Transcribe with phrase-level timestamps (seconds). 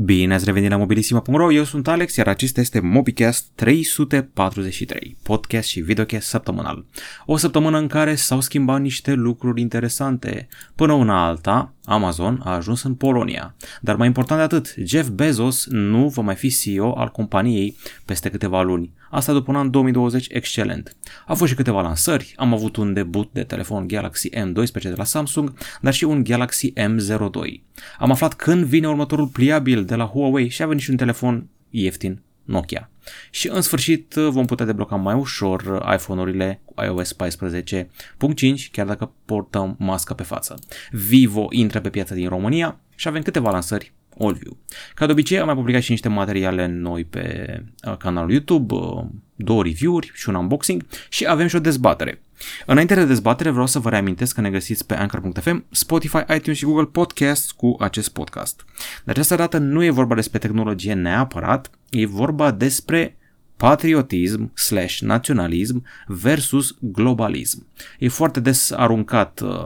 [0.00, 5.80] Bine ați revenit la mobilisima.ro, eu sunt Alex, iar acesta este MobiCast 343, podcast și
[5.80, 6.84] videocast săptămânal.
[7.26, 10.48] O săptămână în care s-au schimbat niște lucruri interesante.
[10.74, 13.54] Până una alta, Amazon a ajuns în Polonia.
[13.80, 18.30] Dar mai important de atât, Jeff Bezos nu va mai fi CEO al companiei peste
[18.30, 18.92] câteva luni.
[19.10, 20.96] Asta după un an 2020 excelent.
[21.26, 25.04] Au fost și câteva lansări, am avut un debut de telefon Galaxy M12 de la
[25.04, 27.62] Samsung, dar și un Galaxy M02.
[27.98, 31.48] Am aflat când vine următorul pliabil de la Huawei și a venit și un telefon
[31.70, 32.90] ieftin Nokia.
[33.30, 39.76] Și în sfârșit vom putea debloca mai ușor iPhone-urile cu iOS 14.5 chiar dacă portăm
[39.78, 40.58] mască pe față.
[40.90, 44.56] Vivo intră pe piața din România și avem câteva lansări Allview.
[44.94, 49.04] Ca de obicei am mai publicat și niște materiale noi pe uh, canalul YouTube, uh,
[49.34, 52.22] două review-uri și un unboxing și avem și o dezbatere.
[52.66, 56.64] Înainte de dezbatere vreau să vă reamintesc că ne găsiți pe Anchor.fm, Spotify, iTunes și
[56.64, 58.64] Google Podcast cu acest podcast.
[59.04, 63.16] De această dată nu e vorba despre tehnologie neapărat, e vorba despre
[63.56, 67.66] patriotism slash naționalism versus globalism.
[67.98, 69.64] E foarte des aruncat uh,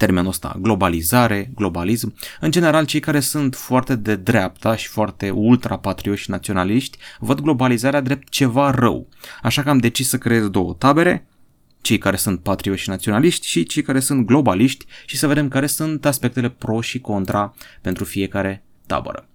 [0.00, 2.14] termenul ăsta, globalizare, globalism.
[2.40, 8.00] În general, cei care sunt foarte de dreapta și foarte ultrapatrioși și naționaliști văd globalizarea
[8.00, 9.08] drept ceva rău.
[9.42, 11.26] Așa că am decis să creez două tabere,
[11.80, 15.66] cei care sunt patrioși și naționaliști și cei care sunt globaliști și să vedem care
[15.66, 19.28] sunt aspectele pro și contra pentru fiecare tabără.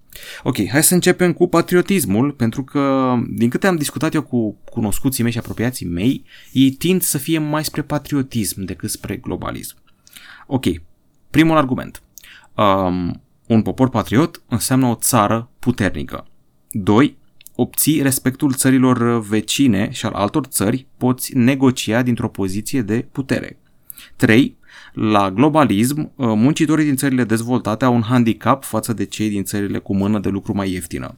[0.43, 5.23] Ok, hai să începem cu patriotismul, pentru că, din câte am discutat eu cu cunoscuții
[5.23, 9.75] mei și apropiații mei, ei tind să fie mai spre patriotism decât spre globalism.
[10.45, 10.65] Ok,
[11.29, 12.01] primul argument.
[12.55, 16.27] Um, un popor patriot înseamnă o țară puternică.
[16.71, 17.17] 2.
[17.55, 23.59] Obții respectul țărilor vecine și al altor țări, poți negocia dintr-o poziție de putere.
[24.15, 24.57] 3.
[24.93, 29.77] La globalism, uh, muncitorii din țările dezvoltate au un handicap față de cei din țările
[29.77, 31.17] cu mână de lucru mai ieftină.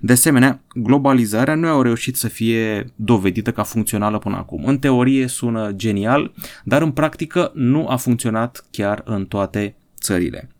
[0.00, 4.64] De asemenea, globalizarea nu a reușit să fie dovedită ca funcțională până acum.
[4.64, 6.32] În teorie sună genial,
[6.64, 10.50] dar în practică nu a funcționat chiar în toate țările.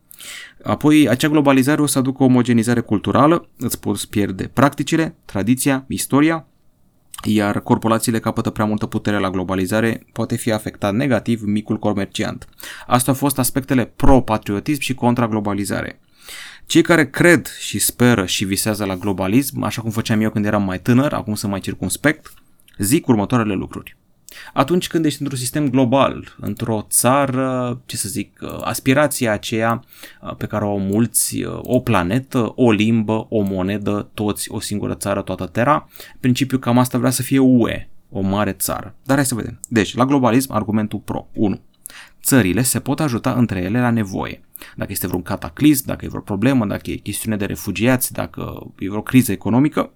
[0.63, 6.47] Apoi, acea globalizare o să aducă o omogenizare culturală, îți poți pierde practicile, tradiția, istoria,
[7.25, 12.49] iar corporațiile capătă prea multă putere la globalizare, poate fi afectat negativ micul comerciant.
[12.87, 16.01] Asta au fost aspectele pro-patriotism și contra-globalizare.
[16.67, 20.63] Cei care cred și speră și visează la globalism, așa cum făceam eu când eram
[20.63, 22.35] mai tânăr, acum sunt mai circumspect,
[22.79, 23.97] zic următoarele lucruri.
[24.53, 29.85] Atunci când ești într-un sistem global, într-o țară, ce să zic, aspirația aceea
[30.37, 35.23] pe care o au mulți, o planetă, o limbă, o monedă, toți, o singură țară,
[35.23, 35.89] toată Terra,
[36.21, 38.95] principiul cam asta vrea să fie UE, o mare țară.
[39.05, 39.61] Dar hai să vedem.
[39.69, 41.29] Deci, la globalism, argumentul pro.
[41.33, 41.61] 1
[42.27, 44.41] țările se pot ajuta între ele la nevoie.
[44.77, 48.89] Dacă este vreun cataclism, dacă e vreo problemă, dacă e chestiune de refugiați, dacă e
[48.89, 49.93] vreo criză economică.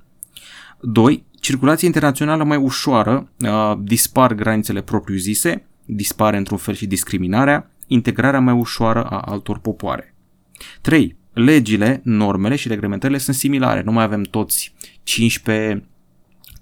[0.81, 1.25] 2.
[1.41, 8.55] Circulația internațională mai ușoară, uh, dispar granițele propriu-zise, dispare într-un fel și discriminarea, integrarea mai
[8.55, 10.15] ușoară a altor popoare.
[10.81, 11.17] 3.
[11.33, 13.83] Legile, normele și reglementările sunt similare.
[13.83, 15.85] Nu mai avem toți 15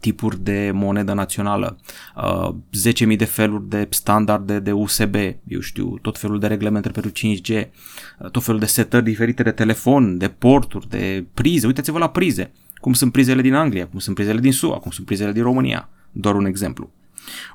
[0.00, 1.78] tipuri de monedă națională,
[2.16, 5.14] uh, 10.000 de feluri de standarde de USB,
[5.46, 9.50] eu știu, tot felul de reglementări pentru 5G, uh, tot felul de setări diferite de
[9.50, 11.66] telefon, de porturi, de prize.
[11.66, 15.06] Uitați-vă la prize, cum sunt prizele din Anglia, cum sunt prizele din SUA, cum sunt
[15.06, 15.88] prizele din România.
[16.12, 16.90] Doar un exemplu.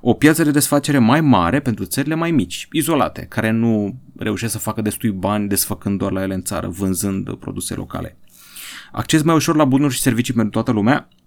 [0.02, 4.60] O piață de desfacere mai mare pentru țările mai mici, izolate, care nu reușesc să
[4.60, 8.18] facă destui bani desfăcând doar la ele în țară, vânzând produse locale.
[8.92, 11.23] Acces mai ușor la bunuri și servicii pentru toată lumea, Um,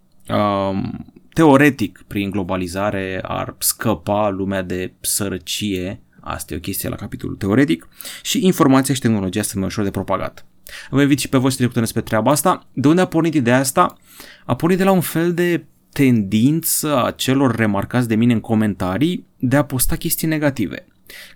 [1.32, 7.88] teoretic, prin globalizare ar scăpa lumea de sărăcie, asta e o chestie la capitolul teoretic,
[8.22, 10.46] și informația și tehnologia sunt mai ușor de propagat.
[10.90, 12.66] Vă invit și pe voi să discutăm despre treaba asta.
[12.72, 13.96] De unde a pornit ideea asta?
[14.44, 19.26] A pornit de la un fel de tendință a celor remarcați de mine în comentarii
[19.38, 20.86] de a posta chestii negative.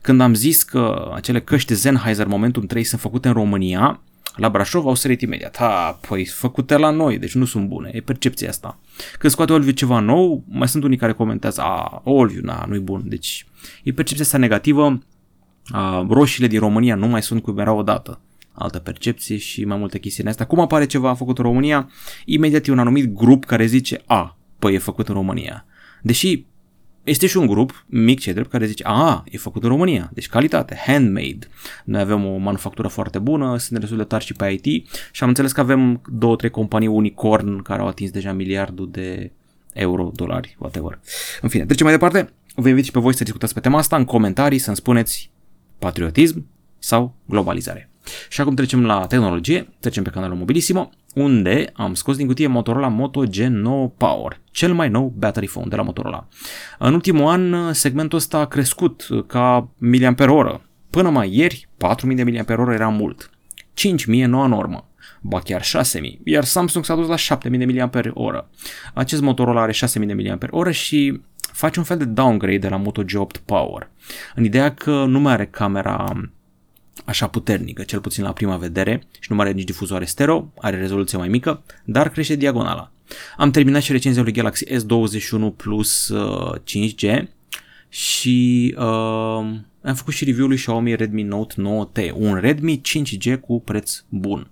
[0.03, 4.00] Când am zis că acele căști Sennheiser Momentum 3 sunt făcute în România,
[4.41, 5.56] la Brașov au sărit imediat.
[5.56, 7.91] Ha, păi făcute la noi, deci nu sunt bune.
[7.93, 8.79] E percepția asta.
[9.19, 13.03] Când scoate Olviu ceva nou, mai sunt unii care comentează, a, Olviu, na, nu-i bun.
[13.05, 13.47] Deci
[13.82, 14.99] e percepția asta negativă.
[15.64, 18.20] A, roșiile din România nu mai sunt cum erau odată.
[18.53, 20.47] Altă percepție și mai multe chestii în astea.
[20.47, 21.91] Cum apare ceva făcut în România,
[22.25, 25.64] imediat e un anumit grup care zice, a, păi e făcut în România.
[26.03, 26.44] Deși
[27.05, 30.29] este și un grup mic, ce drept, care zice, a, e făcut în România, deci
[30.29, 31.49] calitate, handmade.
[31.85, 35.29] Noi avem o manufactură foarte bună, suntem destul de tarși și pe IT și am
[35.29, 39.32] înțeles că avem două, trei companii unicorn care au atins deja miliardul de
[39.73, 41.00] euro, dolari, whatever.
[41.41, 42.32] În fine, trecem mai departe.
[42.55, 45.31] Vă invit și pe voi să discutați pe tema asta în comentarii, să-mi spuneți
[45.79, 46.47] patriotism
[46.79, 47.91] sau globalizare.
[48.29, 52.89] Și acum trecem la tehnologie, trecem pe canalul Mobilissimo, unde am scos din cutie Motorola
[52.89, 56.29] Moto G9 Power, cel mai nou battery phone de la Motorola.
[56.79, 60.62] În ultimul an, segmentul ăsta a crescut ca miliamperoră.
[60.91, 63.31] Până mai ieri, 4000 de miliamperoră era mult.
[63.75, 64.85] 5000 noua normă
[65.21, 68.45] ba chiar 6000, iar Samsung s-a dus la 7000 de mAh.
[68.95, 71.21] Acest Motorola are 6000 de mAh și
[71.53, 73.91] face un fel de downgrade de la Moto G8 Power,
[74.35, 76.12] în ideea că nu mai are camera
[77.05, 80.76] așa puternică, cel puțin la prima vedere, și nu mai are nici difuzoare stereo, are
[80.76, 82.93] rezoluție mai mică, dar crește diagonala.
[83.37, 87.23] Am terminat și recenzia lui Galaxy S21 Plus uh, 5G
[87.88, 88.85] și uh,
[89.82, 94.50] am făcut și review-ul lui Xiaomi Redmi Note 9T, un Redmi 5G cu preț bun.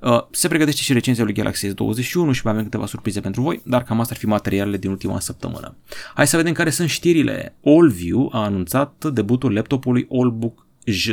[0.00, 3.62] Uh, se pregătește și recenzia lui Galaxy S21 și mai avem câteva surprize pentru voi,
[3.64, 5.76] dar cam asta ar fi materialele din ultima săptămână.
[6.14, 7.54] Hai să vedem care sunt știrile.
[7.64, 11.08] AllView a anunțat debutul laptopului Allbook J,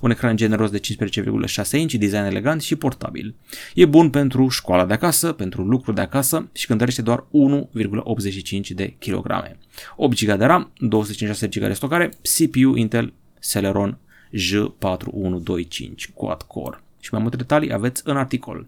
[0.00, 3.34] un ecran generos de 15,6 inch, design elegant și portabil.
[3.74, 8.94] E bun pentru școala de acasă, pentru lucru de acasă și cântărește doar 1,85 de
[8.98, 9.56] kg.
[9.96, 13.98] 8 GB de RAM, 256 GB de stocare, CPU Intel Celeron
[14.32, 18.66] J4125 Quad-Core și mai multe detalii aveți în articol.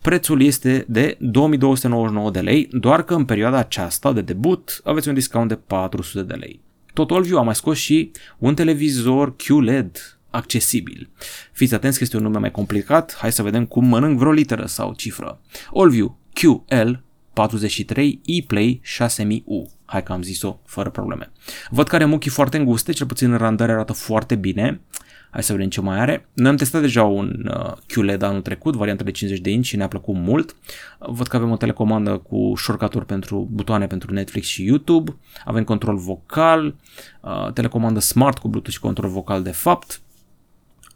[0.00, 5.14] Prețul este de 2299 de lei, doar că în perioada aceasta de debut aveți un
[5.14, 6.60] discount de 400 de lei.
[6.92, 11.10] Tot Olviu a mai scos și un televizor QLED accesibil.
[11.52, 14.66] Fiți atenți că este un nume mai complicat, hai să vedem cum mănânc vreo literă
[14.66, 15.40] sau cifră.
[15.70, 16.90] Olviu QL
[17.32, 19.70] 43 ePlay 6000U.
[19.84, 21.32] Hai că am zis-o fără probleme.
[21.70, 24.80] Văd că are muchii foarte înguste, cel puțin în randare arată foarte bine.
[25.30, 26.28] Hai să vedem ce mai are.
[26.32, 29.76] Noi am testat deja un uh, QLED anul trecut, varianta de 50 de inch și
[29.76, 30.56] ne-a plăcut mult.
[30.98, 35.16] Văd că avem o telecomandă cu shortcut pentru butoane pentru Netflix și YouTube.
[35.44, 36.74] Avem control vocal,
[37.20, 40.00] uh, telecomandă smart cu Bluetooth și control vocal de fapt.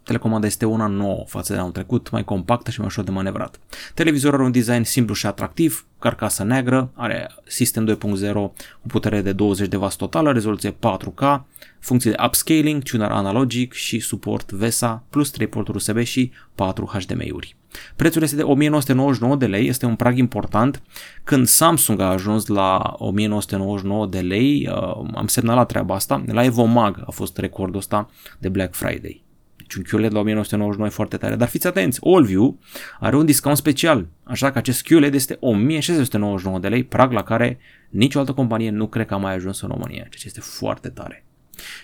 [0.07, 3.59] Telecomanda este una nouă față de anul trecut, mai compactă și mai ușor de manevrat.
[3.93, 8.33] Televizorul are un design simplu și atractiv, carcasă neagră, are sistem 2.0
[8.81, 11.41] cu putere de 20 de W totală, rezoluție 4K,
[11.79, 17.55] funcții de upscaling, tuner analogic și suport VESA, plus 3 porturi USB și 4 HDMI-uri.
[17.95, 20.81] Prețul este de 1999 de lei, este un prag important.
[21.23, 27.03] Când Samsung a ajuns la 1999 de lei, uh, am semnalat treaba asta, la Evomag
[27.05, 28.09] a fost recordul ăsta
[28.39, 29.25] de Black Friday.
[29.67, 31.35] Deci un QLED la 1999 e foarte tare.
[31.35, 32.59] Dar fiți atenți, Allview
[32.99, 37.59] are un discount special, așa că acest QLED este 1699 de lei, prag la care
[37.89, 40.89] nicio altă companie nu cred că a mai ajuns în România, ceea ce este foarte
[40.89, 41.25] tare.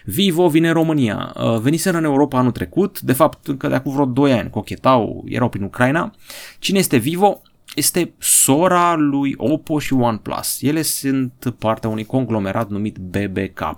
[0.03, 1.33] Vivo vine în România.
[1.37, 5.23] Uh, veniseră în Europa anul trecut, de fapt încă de acum vreo 2 ani, cochetau,
[5.27, 6.13] erau prin Ucraina.
[6.59, 7.41] Cine este Vivo?
[7.75, 10.61] Este sora lui Oppo și OnePlus.
[10.61, 13.73] Ele sunt partea unui conglomerat numit BBK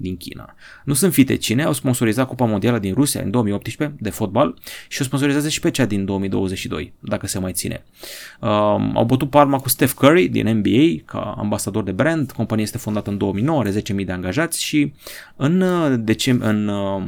[0.00, 0.54] din China.
[0.84, 4.58] Nu sunt fite cine, au sponsorizat Cupa Mondială din Rusia în 2018 de fotbal
[4.88, 7.84] și o sponsorizează și pe cea din 2022, dacă se mai ține.
[8.40, 12.78] Um, au bătut palma cu Steph Curry din NBA ca ambasador de brand, compania este
[12.78, 14.92] fondată în 2009, are 10.000 de angajați și
[15.36, 17.02] în, uh, decem- în uh,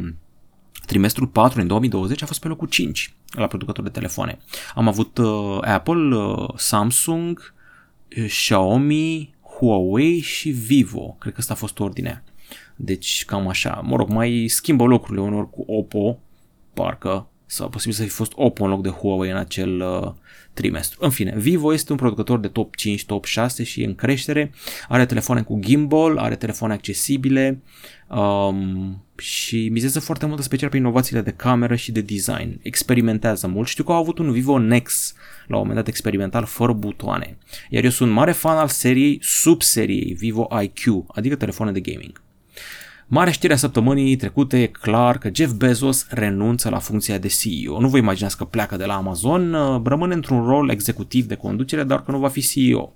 [0.86, 4.38] trimestrul 4 în 2020 a fost pe locul 5 la producători de telefoane.
[4.74, 7.54] Am avut uh, Apple, uh, Samsung,
[8.18, 11.16] uh, Xiaomi, Huawei și Vivo.
[11.18, 12.24] Cred că asta a fost ordinea.
[12.84, 13.80] Deci cam așa.
[13.84, 16.18] Mă rog, mai schimbă locurile unor cu Oppo,
[16.74, 20.12] parcă, sau posibil să fi fost Oppo în loc de Huawei în acel uh,
[20.52, 20.98] trimestru.
[21.04, 24.52] În fine, Vivo este un producător de top 5, top 6 și în creștere.
[24.88, 27.62] Are telefoane cu gimbal, are telefoane accesibile
[28.08, 32.60] um, și mizează foarte mult special pe inovațiile de cameră și de design.
[32.62, 33.68] Experimentează mult.
[33.68, 35.14] Știu că au avut un Vivo Nex
[35.46, 37.38] la un moment dat experimental fără butoane.
[37.70, 42.21] Iar eu sunt mare fan al seriei subseriei Vivo IQ, adică telefoane de gaming.
[43.14, 47.80] Mare știrea săptămânii trecute e clar că Jeff Bezos renunță la funcția de CEO.
[47.80, 51.84] Nu vă imaginați că pleacă de la Amazon, uh, rămâne într-un rol executiv de conducere,
[51.84, 52.92] dar că nu va fi CEO.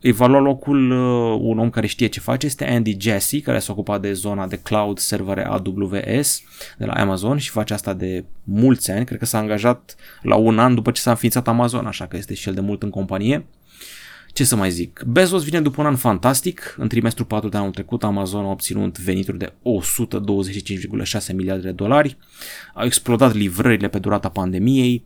[0.00, 3.58] Îi va lua locul uh, un om care știe ce face, este Andy Jassy, care
[3.58, 6.42] s-a ocupat de zona de cloud servere AWS
[6.78, 9.04] de la Amazon și face asta de mulți ani.
[9.04, 12.34] Cred că s-a angajat la un an după ce s-a înființat Amazon, așa că este
[12.34, 13.46] și el de mult în companie.
[14.36, 15.02] Ce să mai zic?
[15.06, 16.74] Bezos vine după un an fantastic.
[16.78, 22.16] În trimestrul 4 de anul trecut, Amazon a obținut venituri de 125,6 miliarde de dolari.
[22.74, 25.04] Au explodat livrările pe durata pandemiei.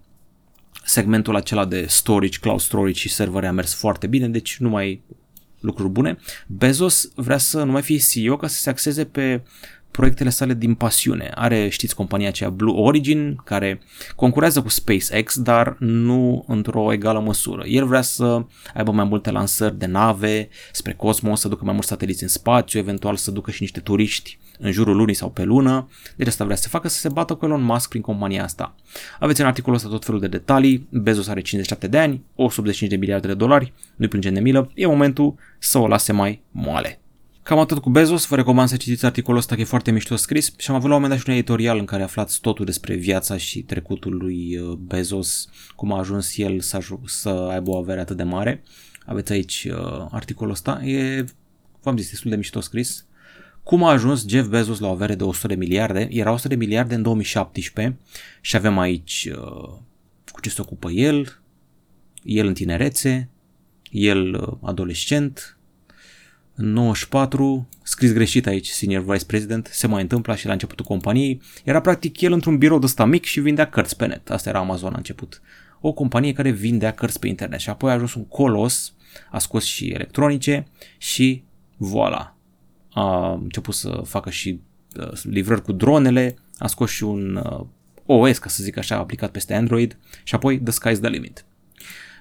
[0.84, 5.02] Segmentul acela de storage, cloud storage și servere a mers foarte bine, deci numai
[5.60, 6.18] lucruri bune.
[6.46, 9.42] Bezos vrea să nu mai fie CEO ca să se axeze pe
[9.90, 11.30] proiectele sale din pasiune.
[11.34, 13.80] Are, știți, compania aceea Blue Origin, care
[14.16, 17.66] concurează cu SpaceX, dar nu într-o egală măsură.
[17.66, 18.44] El vrea să
[18.74, 22.78] aibă mai multe lansări de nave spre cosmos, să ducă mai mulți sateliți în spațiu,
[22.78, 25.88] eventual să ducă și niște turiști în jurul lunii sau pe lună.
[26.16, 28.74] Deci asta vrea să facă să se bată cu Elon Musk prin compania asta.
[29.18, 30.88] Aveți în articolul ăsta tot felul de detalii.
[30.90, 34.70] Bezos are 57 de ani, 185 de miliarde de dolari, nu-i plânge de milă.
[34.74, 37.00] E momentul să o lase mai moale.
[37.50, 40.52] Cam atât cu Bezos, vă recomand să citiți articolul ăsta că e foarte mișto scris
[40.58, 42.94] și am avut la un moment dat și un editorial în care aflați totul despre
[42.94, 47.76] viața și trecutul lui uh, Bezos, cum a ajuns el să, aj- să aibă o
[47.76, 48.62] avere atât de mare.
[49.06, 51.24] Aveți aici uh, articolul ăsta, e,
[51.82, 53.06] v-am zis, destul de mișto scris.
[53.62, 56.08] Cum a ajuns Jeff Bezos la o avere de 100 de miliarde?
[56.10, 57.98] Era 100 de miliarde în 2017
[58.40, 59.78] și avem aici uh,
[60.32, 61.42] cu ce se ocupă el,
[62.22, 63.28] el în tinerețe,
[63.90, 65.59] el uh, adolescent,
[66.60, 71.40] în 94, scris greșit aici, senior vice president, se mai întâmplă și la începutul companiei,
[71.64, 74.30] era practic el într-un birou de ăsta mic și vindea cărți pe net.
[74.30, 75.40] Asta era Amazon la început.
[75.80, 78.94] O companie care vindea cărți pe internet și apoi a ajuns un colos,
[79.30, 80.66] a scos și electronice
[80.98, 81.42] și
[81.76, 82.34] voilà.
[82.90, 84.60] A început să facă și
[84.96, 87.66] uh, livrări cu dronele, a scos și un uh,
[88.06, 91.44] OS, ca să zic așa, aplicat peste Android și apoi The Sky's the Limit.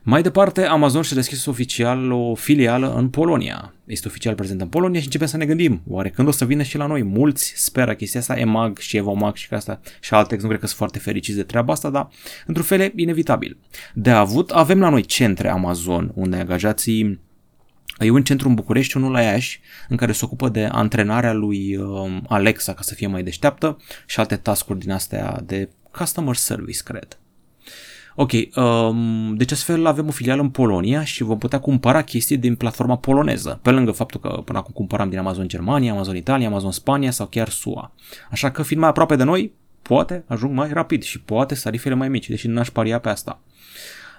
[0.04, 3.74] Mai departe, Amazon și-a deschis oficial o filială în Polonia.
[3.86, 6.64] Este oficial prezent în Polonia și începem să ne gândim, oare când o să vină
[6.64, 7.04] și la noi?
[7.04, 10.78] Mulți speră chestia asta, EMAG și EVOMAG și asta și Altex, nu cred că sunt
[10.78, 12.10] foarte fericiți de treaba asta, dar
[12.46, 13.58] într-un fel e inevitabil.
[13.94, 17.20] De avut, avem la noi centre Amazon, unde angajații
[18.00, 21.76] E un centru în București, unul la Iași, în care se ocupă de antrenarea lui
[21.76, 26.84] um, Alexa ca să fie mai deșteaptă și alte task-uri din astea de customer service,
[26.84, 27.20] cred.
[28.22, 32.56] Ok, um, deci astfel avem o filială în Polonia și vom putea cumpăra chestii din
[32.56, 36.72] platforma poloneză, pe lângă faptul că până acum cumpăram din Amazon Germania, Amazon Italia, Amazon
[36.72, 37.92] Spania sau chiar SUA.
[38.32, 42.10] Așa că fiind mai aproape de noi, poate ajung mai rapid și poate tarifele mai
[42.10, 43.42] mici, deși n-aș paria pe asta.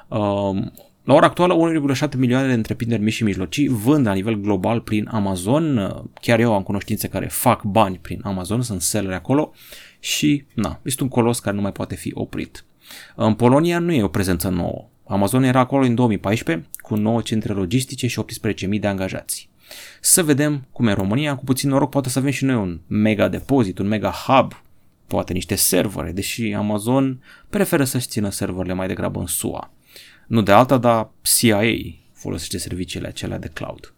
[0.08, 0.72] Um,
[1.04, 1.56] la ora actuală,
[1.96, 5.92] 1,7 milioane de întreprinderi mici și mijlocii vând la nivel global prin Amazon.
[6.20, 9.52] Chiar eu am cunoștințe care fac bani prin Amazon, sunt sellere acolo
[9.98, 12.64] și na, este un colos care nu mai poate fi oprit.
[13.14, 14.88] În Polonia nu e o prezență nouă.
[15.06, 18.24] Amazon era acolo în 2014 cu 9 centre logistice și
[18.68, 19.48] 18.000 de angajați.
[20.00, 23.28] Să vedem cum e România, cu puțin noroc poate să avem și noi un mega
[23.28, 24.62] depozit, un mega hub,
[25.06, 29.72] poate niște servere, deși Amazon preferă să-și țină serverele mai degrabă în SUA.
[30.26, 31.62] Nu de alta, dar CIA
[32.12, 33.94] folosește serviciile acelea de cloud.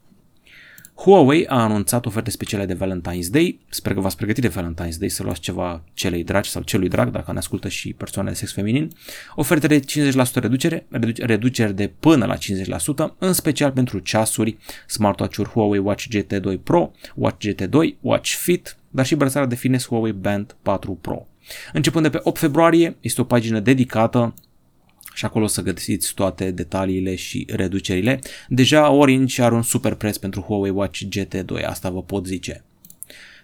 [0.94, 3.60] Huawei a anunțat oferte speciale de Valentine's Day.
[3.68, 7.10] Sper că v-ați pregătit de Valentine's Day să luați ceva celei dragi sau celui drag,
[7.10, 8.90] dacă ne ascultă și persoane de sex feminin.
[9.34, 9.82] Oferte de 50%
[10.34, 14.56] reducere, reduceri de până la 50%, în special pentru ceasuri,
[14.86, 20.12] smartwatch-uri Huawei Watch GT2 Pro, Watch GT2, Watch Fit, dar și brățara de fitness Huawei
[20.12, 21.26] Band 4 Pro.
[21.72, 24.34] Începând de pe 8 februarie, este o pagină dedicată
[25.14, 28.20] și acolo o să găsiți toate detaliile și reducerile.
[28.48, 32.64] Deja Orange are un super preț pentru Huawei Watch GT2, asta vă pot zice.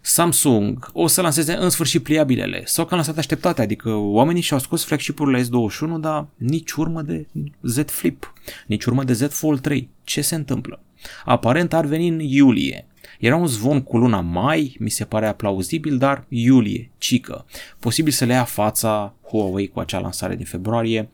[0.01, 4.59] Samsung o să lanseze în sfârșit pliabilele sau că a lansat așteptate, adică oamenii și-au
[4.59, 7.27] scos flagship-urile S21, dar nici urmă de
[7.63, 8.33] Z Flip,
[8.67, 9.89] nici urmă de Z Fold 3.
[10.05, 10.83] Ce se întâmplă?
[11.25, 12.87] Aparent ar veni în iulie.
[13.19, 17.45] Era un zvon cu luna mai, mi se pare plauzibil, dar iulie, cică.
[17.79, 21.09] Posibil să le ia fața Huawei cu acea lansare din februarie.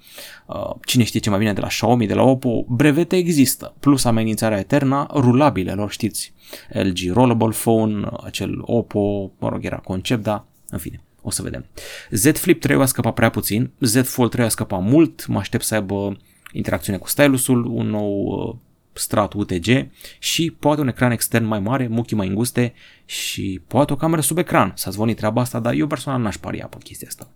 [0.47, 4.05] Uh, cine știe ce mai vine de la Xiaomi, de la Oppo, brevete există, plus
[4.05, 6.33] amenințarea eternă rulabilelor, știți.
[6.69, 11.03] LG Rollable Phone, acel Oppo, mă rog, era concept, dar în fine.
[11.23, 11.67] O să vedem.
[12.11, 15.65] Z Flip 3 a scăpat prea puțin, Z Fold 3 a scăpat mult, mă aștept
[15.65, 16.17] să aibă
[16.53, 18.55] interacțiune cu stylusul, un nou uh,
[18.95, 22.73] strat UTG și poate un ecran extern mai mare, muchii mai înguste
[23.05, 24.73] și poate o cameră sub ecran.
[24.77, 27.29] S-a zvonit treaba asta, dar eu personal n-aș paria pe chestia asta.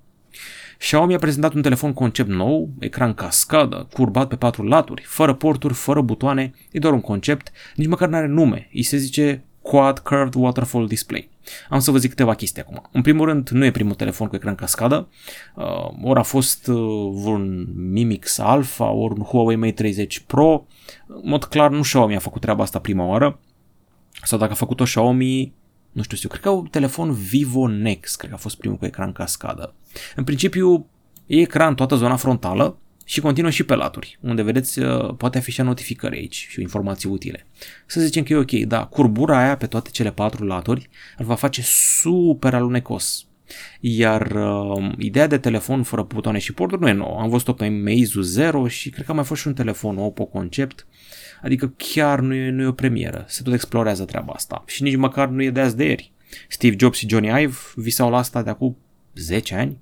[0.78, 5.74] Xiaomi a prezentat un telefon concept nou, ecran cascadă, curbat pe patru laturi, fără porturi,
[5.74, 9.98] fără butoane, e doar un concept, nici măcar nu are nume, îi se zice Quad
[9.98, 11.30] Curved Waterfall Display.
[11.68, 12.88] Am să vă zic câteva chestii acum.
[12.92, 15.08] În primul rând, nu e primul telefon cu ecran cascadă,
[15.54, 15.64] uh,
[16.02, 16.76] ori a fost uh,
[17.24, 20.66] un Mimix Alpha, ori un Huawei Mate 30 Pro.
[21.06, 23.38] În mod clar, nu Xiaomi a făcut treaba asta prima oară,
[24.22, 25.52] sau dacă a făcut-o Xiaomi,
[25.92, 28.86] nu știu, eu cred că un telefon Vivo Nex, cred că a fost primul cu
[28.86, 29.74] ecran cascadă.
[30.16, 30.86] În principiu,
[31.26, 35.62] e ecran toată zona frontală, și continuă și pe laturi, unde vedeți uh, poate afișa
[35.62, 37.46] notificări aici și informații utile.
[37.86, 40.88] Să zicem că e ok, da, curbura aia pe toate cele patru laturi
[41.18, 43.26] îl va face super alunecos.
[43.80, 47.20] Iar uh, ideea de telefon fără butoane și porturi nu e nouă.
[47.20, 50.24] Am văzut-o pe Meizu 0 și cred că a mai fost și un telefon Oppo
[50.24, 50.86] Concept.
[51.42, 53.24] Adică chiar nu e, nu e o premieră.
[53.28, 54.62] Se tot explorează treaba asta.
[54.66, 56.12] Și nici măcar nu e de azi de ieri.
[56.48, 58.76] Steve Jobs și Johnny Ive visau la asta de acum
[59.14, 59.78] 10 ani.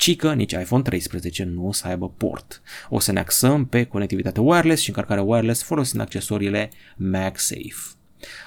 [0.00, 2.62] Cică nici iPhone 13 nu o să aibă port.
[2.88, 7.96] O să ne axăm pe conectivitate wireless și încărcare wireless folosind accesoriile MagSafe.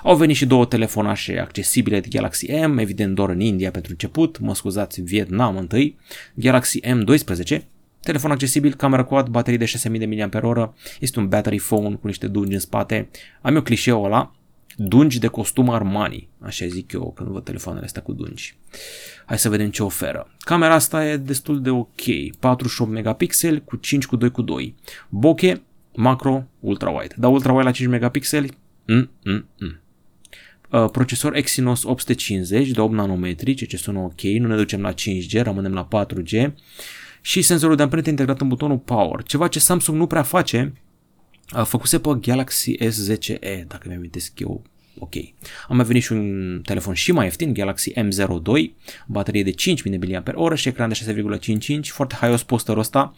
[0.04, 4.40] Au venit și două telefonașe accesibile de Galaxy M, evident doar în India pentru început,
[4.40, 5.98] mă scuzați, Vietnam întâi,
[6.34, 7.62] Galaxy M12,
[8.00, 10.70] telefon accesibil, cameră quad, baterie de 6000 mAh,
[11.00, 13.10] este un battery phone cu niște dungi în spate,
[13.42, 14.36] am eu clișeul ăla,
[14.78, 18.58] dungi de costum Armani, așa zic eu când văd telefoanele astea cu dungi.
[19.26, 20.32] Hai să vedem ce oferă.
[20.40, 24.76] Camera asta e destul de ok, 48 megapixeli cu 5 cu 2 cu 2.
[25.10, 25.58] Bokeh,
[25.96, 27.16] macro, ultra-wide.
[27.18, 28.50] Dar ultra-wide la 5 megapixeli
[28.86, 29.78] Mm, mm, mm.
[30.70, 35.42] Uh, procesor Exynos 850 de 8 nanometri, ce sună ok, nu ne ducem la 5G,
[35.42, 36.54] rămânem la 4G
[37.22, 40.93] și senzorul de amprentă integrat în butonul Power, ceva ce Samsung nu prea face, a
[41.64, 44.64] făcuse pe Galaxy S10e, dacă mi-am amintesc eu
[45.00, 45.14] ok.
[45.68, 48.52] Am mai venit și un telefon și mai ieftin, Galaxy M02,
[49.08, 53.16] baterie de 5000 mAh și ecran de 6,5 inch, foarte haios posterul ăsta,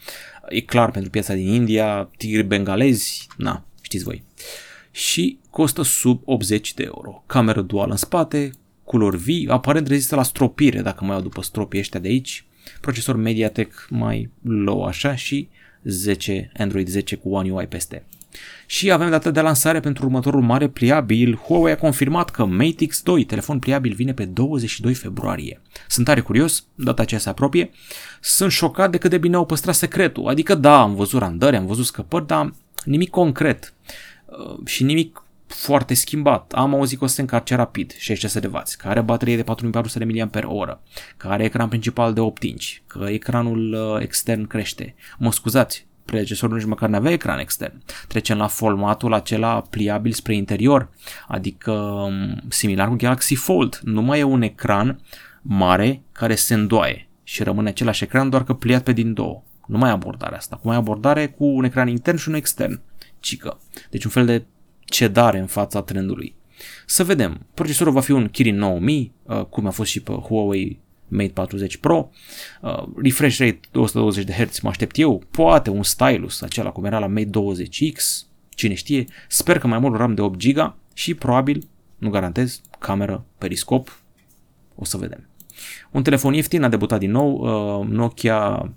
[0.50, 4.24] e clar pentru piața din India, tigri bengalezi, na, știți voi.
[4.38, 4.44] Uh,
[4.96, 7.24] și costă sub 80 de euro.
[7.26, 8.50] Cameră duală în spate,
[8.84, 12.46] culori vii, aparent rezistă la stropire dacă mai au după stropii ăștia de aici,
[12.82, 15.50] procesor MediaTek mai low așa și
[15.84, 18.06] 10 Android 10 cu One UI peste.
[18.66, 21.36] Și avem data de lansare pentru următorul mare pliabil.
[21.36, 25.62] Huawei a confirmat că Mate X2, telefon pliabil, vine pe 22 februarie.
[25.88, 27.70] Sunt tare curios, data aceea se apropie.
[28.22, 30.28] Sunt șocat de cât de bine au păstrat secretul.
[30.28, 32.54] Adică da, am văzut randări, am văzut scăpări, dar
[32.86, 33.74] nimic concret.
[34.26, 36.52] Uh, și nimic foarte schimbat.
[36.52, 39.44] Am auzit că o să se încarce rapid, 66 de W, care are baterie de
[39.44, 40.78] 4400 mAh,
[41.18, 44.96] care are ecran principal de 8 inch, că ecranul uh, extern crește.
[45.18, 47.82] Mă scuzați, predecesorul nici măcar nu avea ecran extern.
[48.08, 50.90] Trecem la formatul acela pliabil spre interior,
[51.28, 53.80] adică um, similar cu Galaxy Fold.
[53.84, 55.00] Nu mai e un ecran
[55.42, 59.44] mare care se îndoaie și rămâne același ecran doar că pliat pe din două.
[59.68, 60.56] Nu mai abordarea asta.
[60.56, 62.82] Cum ai abordare cu un ecran intern și un extern
[63.20, 63.60] cică.
[63.90, 64.46] Deci un fel de
[64.80, 66.36] cedare în fața trendului.
[66.86, 67.46] Să vedem.
[67.54, 71.78] Procesorul va fi un Kirin 9000, uh, cum a fost și pe Huawei Mate 40
[71.78, 72.10] Pro.
[72.62, 75.24] Uh, refresh rate 220 de Hz mă aștept eu.
[75.32, 79.06] Poate un stylus, acela cum era la Mate 20X, cine știe.
[79.28, 84.00] Sper că mai mult RAM de 8 GB și probabil, nu garantez, cameră periscop.
[84.76, 85.30] O să vedem.
[85.92, 87.34] Un telefon ieftin a debutat din nou,
[87.80, 88.72] uh, Nokia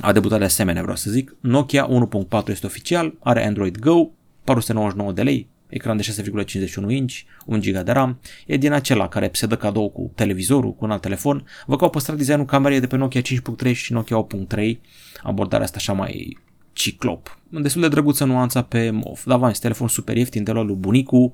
[0.00, 1.36] a debutat de asemenea, vreau să zic.
[1.40, 4.08] Nokia 1.4 este oficial, are Android Go,
[4.44, 7.12] 499 de lei, ecran de 6,51 inch,
[7.46, 10.90] 1 GB de RAM, e din acela care se dă cadou cu televizorul, cu un
[10.90, 11.44] alt telefon.
[11.66, 14.76] Vă că au păstrat designul camerei de pe Nokia 5.3 și Nokia 8.3,
[15.22, 16.38] abordarea asta așa mai
[16.72, 17.38] ciclop.
[17.48, 19.22] Destul de drăguță nuanța pe MOV.
[19.24, 21.32] Dar v telefon super ieftin de la lui bunicu,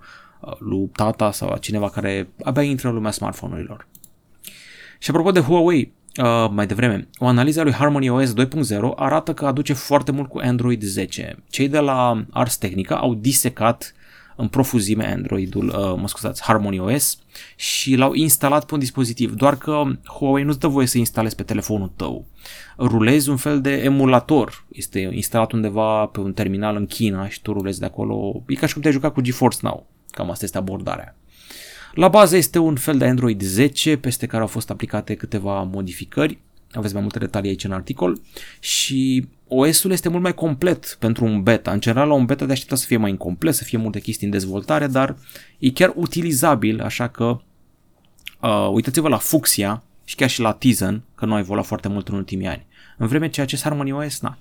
[0.58, 3.86] lui tata sau cineva care abia intră în lumea smartphone-urilor.
[4.98, 8.44] Și apropo de Huawei, uh, mai devreme, o analiză a lui Harmony OS 2.0
[8.96, 11.36] arată că aduce foarte mult cu Android 10.
[11.50, 13.94] Cei de la Ars Technica au disecat
[14.40, 17.18] în profuzime Androidul, uh, mă scuzați, Harmony OS
[17.56, 21.42] și l-au instalat pe un dispozitiv, doar că Huawei nu-ți dă voie să instalezi pe
[21.42, 22.26] telefonul tău.
[22.78, 27.52] Rulezi un fel de emulator, este instalat undeva pe un terminal în China și tu
[27.52, 30.58] rulezi de acolo, e ca și cum te-ai jucat cu GeForce Now, cam asta este
[30.58, 31.16] abordarea.
[31.92, 36.38] La bază este un fel de Android 10 peste care au fost aplicate câteva modificări.
[36.72, 38.20] Aveți mai multe detalii aici în articol
[38.60, 41.70] și OS-ul este mult mai complet pentru un beta.
[41.70, 44.26] În general, la un beta de aștepta să fie mai incomplet, să fie multe chestii
[44.26, 45.16] în dezvoltare, dar
[45.58, 47.40] e chiar utilizabil, așa că
[48.40, 52.08] uh, uitați-vă la Fuxia și chiar și la Tizen, că nu a evoluat foarte mult
[52.08, 52.66] în ultimii ani.
[52.96, 54.38] În vreme ce acest Harmony OS, na.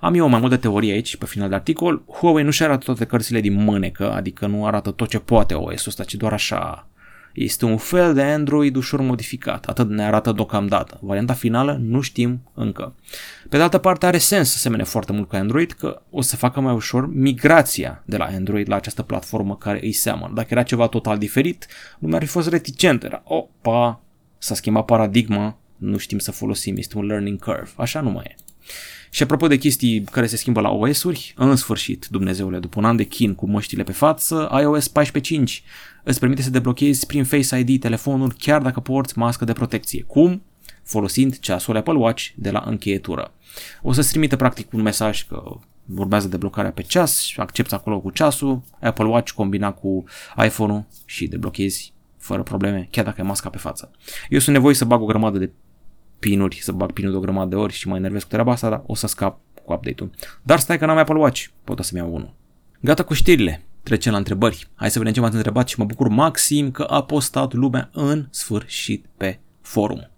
[0.00, 2.02] Am eu mai multe teorie aici, pe final de articol.
[2.08, 6.04] Huawei nu-și arată toate cărțile din mânecă, adică nu arată tot ce poate OS-ul ăsta,
[6.04, 6.88] ci doar așa
[7.36, 10.98] este un fel de Android ușor modificat, atât ne arată deocamdată.
[11.00, 12.94] Varianta finală nu știm încă.
[13.48, 16.36] Pe de altă parte are sens să semene foarte mult cu Android că o să
[16.36, 20.32] facă mai ușor migrația de la Android la această platformă care îi seamănă.
[20.34, 21.66] Dacă era ceva total diferit,
[21.98, 23.04] lumea ar fi fost reticent.
[23.04, 24.00] Era, opa,
[24.38, 27.70] s-a schimbat paradigma, nu știm să folosim, este un learning curve.
[27.76, 28.34] Așa nu mai e.
[29.10, 32.96] Și apropo de chestii care se schimbă la OS-uri, în sfârșit, Dumnezeule, după un an
[32.96, 35.62] de chin cu măștile pe față, iOS 14.5
[36.08, 40.02] îți permite să deblochezi prin Face ID telefonul chiar dacă porți mască de protecție.
[40.02, 40.42] Cum?
[40.82, 43.32] Folosind ceasul Apple Watch de la încheietură.
[43.82, 45.42] O să-ți trimite practic un mesaj că
[45.96, 50.04] urmează deblocarea pe ceas, accepti acolo cu ceasul, Apple Watch combina cu
[50.44, 53.90] iPhone-ul și deblochezi fără probleme, chiar dacă ai masca pe față.
[54.28, 55.50] Eu sunt nevoie să bag o grămadă de
[56.18, 58.68] pinuri, să bag pinul de o grămadă de ori și mă enervez cu treaba asta,
[58.68, 60.10] dar o să scap cu update-ul.
[60.42, 62.34] Dar stai că n-am Apple Watch, pot să-mi iau unul.
[62.80, 63.64] Gata cu știrile.
[63.86, 64.68] Trecem la întrebări.
[64.74, 68.26] Hai să vedem ce m-ați întrebat și mă bucur maxim că a postat lumea în
[68.30, 70.10] sfârșit pe forum.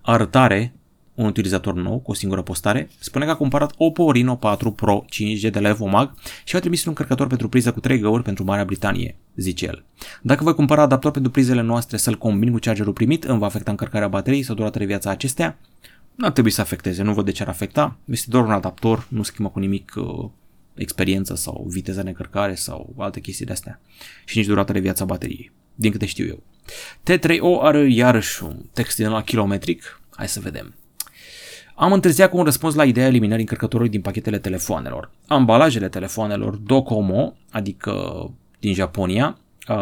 [0.00, 0.74] Arătare,
[1.14, 5.04] un utilizator nou cu o singură postare, spune că a cumpărat Oppo Reno 4 Pro
[5.04, 8.44] 5G de la Evomag și a trimis un încărcător pentru priză cu 3 găuri pentru
[8.44, 9.84] Marea Britanie, zice el.
[10.22, 13.70] Dacă voi cumpăra adaptor pentru prizele noastre să-l combin cu chargerul primit, îmi va afecta
[13.70, 15.58] încărcarea bateriei sau durata de viața acestea?
[16.14, 17.96] Nu ar trebui să afecteze, nu văd de ce ar afecta.
[18.04, 20.30] Este doar un adaptor, nu schimbă cu nimic uh,
[20.78, 23.80] experiență sau viteza de încărcare sau alte chestii de astea.
[24.24, 26.42] Și nici durata de viața bateriei, din câte știu eu.
[27.10, 30.00] T3O are iarăși un text din la kilometric.
[30.10, 30.74] Hai să vedem.
[31.74, 35.10] Am întârziat cu un răspuns la ideea eliminării încărcătorului din pachetele telefoanelor.
[35.26, 37.94] Ambalajele telefoanelor Docomo, adică
[38.58, 39.38] din Japonia,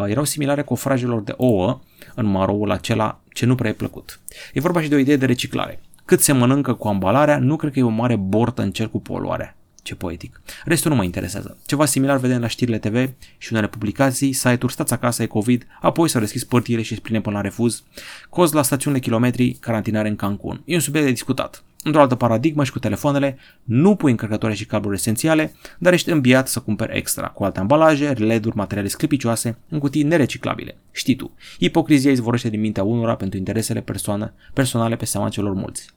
[0.07, 1.81] erau similare cofrajelor de ouă
[2.15, 4.21] în maroul acela ce nu prea e plăcut.
[4.53, 5.81] E vorba și de o idee de reciclare.
[6.05, 9.01] Cât se mănâncă cu ambalarea, nu cred că e o mare bortă în cer cu
[9.01, 9.56] poluarea.
[9.87, 10.41] Ce poetic.
[10.65, 11.59] Restul nu mă interesează.
[11.67, 16.09] Ceva similar vedem la știrile TV și unele publicații, site-uri, stați acasă, e COVID, apoi
[16.09, 17.83] s-au deschis părtile și spline până la refuz,
[18.29, 20.63] coz la stațiunile kilometri, carantinare în Cancun.
[20.65, 21.65] E un subiect de discutat.
[21.83, 26.49] Într-o altă paradigmă și cu telefoanele, nu pui încărcătoare și cabluri esențiale, dar ești îmbiat
[26.49, 30.77] să cumperi extra, cu alte ambalaje, LED-uri, materiale sclipicioase, în cutii nereciclabile.
[30.93, 35.91] Știi tu, hipocrizia izvorăște din mintea unora pentru interesele persoane, personale pe seama celor mulți.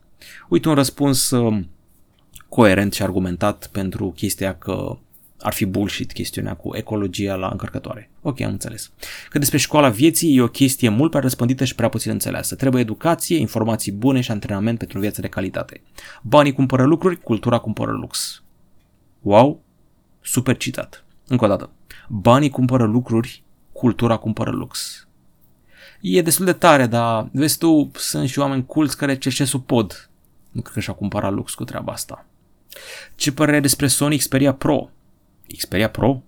[0.48, 1.64] Uite un răspuns uh,
[2.50, 4.98] coerent și argumentat pentru chestia că
[5.42, 8.10] ar fi bullshit chestiunea cu ecologia la încărcătoare.
[8.22, 8.92] Ok, am înțeles.
[9.30, 12.56] Că despre școala vieții e o chestie mult prea răspândită și prea puțin înțeleasă.
[12.56, 15.82] Trebuie educație, informații bune și antrenament pentru o viață de calitate.
[16.22, 18.44] Banii cumpără lucruri, cultura cumpără lux.
[19.22, 19.62] Wow,
[20.22, 21.06] super citat.
[21.28, 21.70] Încă o dată.
[22.08, 25.04] Banii cumpără lucruri, cultura cumpără lux.
[26.02, 30.10] E destul de tare, dar vezi tu, sunt și oameni culți care cerșesc sub pod.
[30.52, 32.26] Nu cred că și-au cumpărat lux cu treaba asta.
[33.16, 34.90] Ce părere despre Sony Xperia Pro?
[35.58, 36.22] Xperia Pro?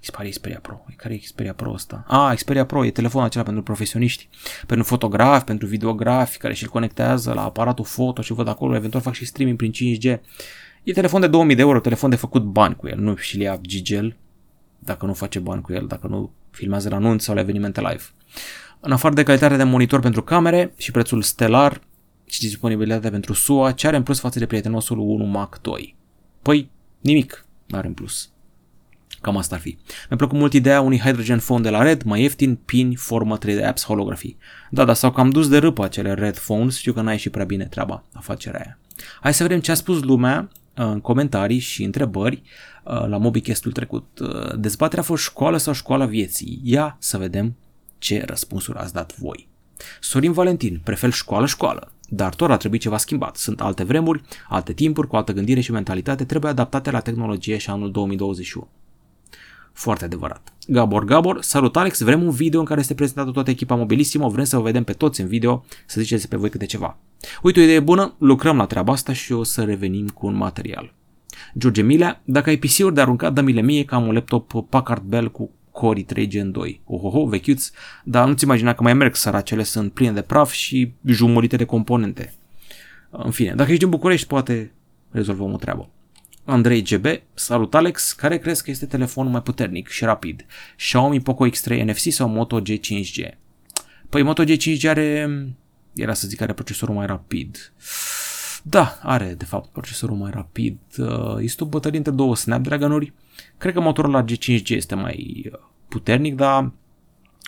[0.00, 0.84] Xperia, Xperia Pro.
[0.96, 2.04] Care e Xperia Pro ăsta?
[2.08, 4.28] Ah, Xperia Pro e telefonul acela pentru profesioniști,
[4.66, 9.14] pentru fotografi, pentru videografi care și-l conectează la aparatul foto și văd acolo, eventual fac
[9.14, 10.20] și streaming prin 5G.
[10.82, 13.58] E telefon de 2000 de euro, telefon de făcut bani cu el, nu și-l ia
[13.60, 14.16] Gigel
[14.84, 18.02] dacă nu face bani cu el, dacă nu filmează la anunț sau la evenimente live.
[18.80, 21.80] În afară de calitatea de monitor pentru camere și prețul stelar,
[22.26, 25.96] și disponibilitatea pentru SUA, ce are în plus față de prietenosul 1 Mac 2?
[26.42, 28.28] Păi, nimic are în plus.
[29.20, 29.78] Cam asta ar fi.
[30.08, 33.64] Mi-a plăcut mult ideea unui Hydrogen Phone de la Red, mai ieftin, pin, formă 3D
[33.66, 34.36] apps, holography.
[34.70, 37.44] Da, dar s-au cam dus de râpă acele Red Phones, știu că n-a ieșit prea
[37.44, 38.78] bine treaba, afacerea aia.
[39.20, 42.42] Hai să vedem ce a spus lumea uh, în comentarii și întrebări
[42.84, 44.18] uh, la MobiCast-ul trecut.
[44.18, 46.60] Uh, dezbaterea a fost școală sau școala vieții?
[46.62, 47.56] Ia să vedem
[47.98, 49.48] ce răspunsuri ați dat voi.
[50.00, 51.92] Sorin Valentin, prefer școală-școală.
[52.08, 53.36] Dar tot ar trebui ceva schimbat.
[53.36, 57.70] Sunt alte vremuri, alte timpuri, cu altă gândire și mentalitate, trebuie adaptate la tehnologie și
[57.70, 58.68] anul 2021.
[59.72, 60.52] Foarte adevărat.
[60.66, 64.44] Gabor Gabor, salut Alex, vrem un video în care este prezentată toată echipa Mobilissimo, vrem
[64.44, 66.96] să vă vedem pe toți în video, să ziceți despre voi câte ceva.
[67.42, 70.94] Uite o idee bună, lucrăm la treaba asta și o să revenim cu un material.
[71.58, 75.30] George Milea, dacă ai PC-uri de aruncat, dă-mi-le mie că am un laptop Packard Bell
[75.30, 76.80] cu Core 3 Gen 2.
[76.84, 77.72] Ohoho, vechiuți,
[78.04, 82.34] dar nu-ți imagina că mai merg săracele, sunt pline de praf și jumurite de componente.
[83.10, 84.72] În fine, dacă ești în București, poate
[85.10, 85.88] rezolvăm o treabă.
[86.44, 90.46] Andrei GB, salut Alex, care crezi că este telefonul mai puternic și rapid?
[90.76, 93.34] Xiaomi Poco X3 NFC sau Moto G5G?
[94.08, 95.28] Păi Moto G5G are,
[95.92, 97.72] era să zic, are procesorul mai rapid.
[98.66, 100.78] Da, are de fapt procesorul mai rapid.
[100.98, 103.12] Uh, este o bătălie între două Snapdragon-uri.
[103.58, 106.72] Cred că motorul la G5G este mai uh, puternic, dar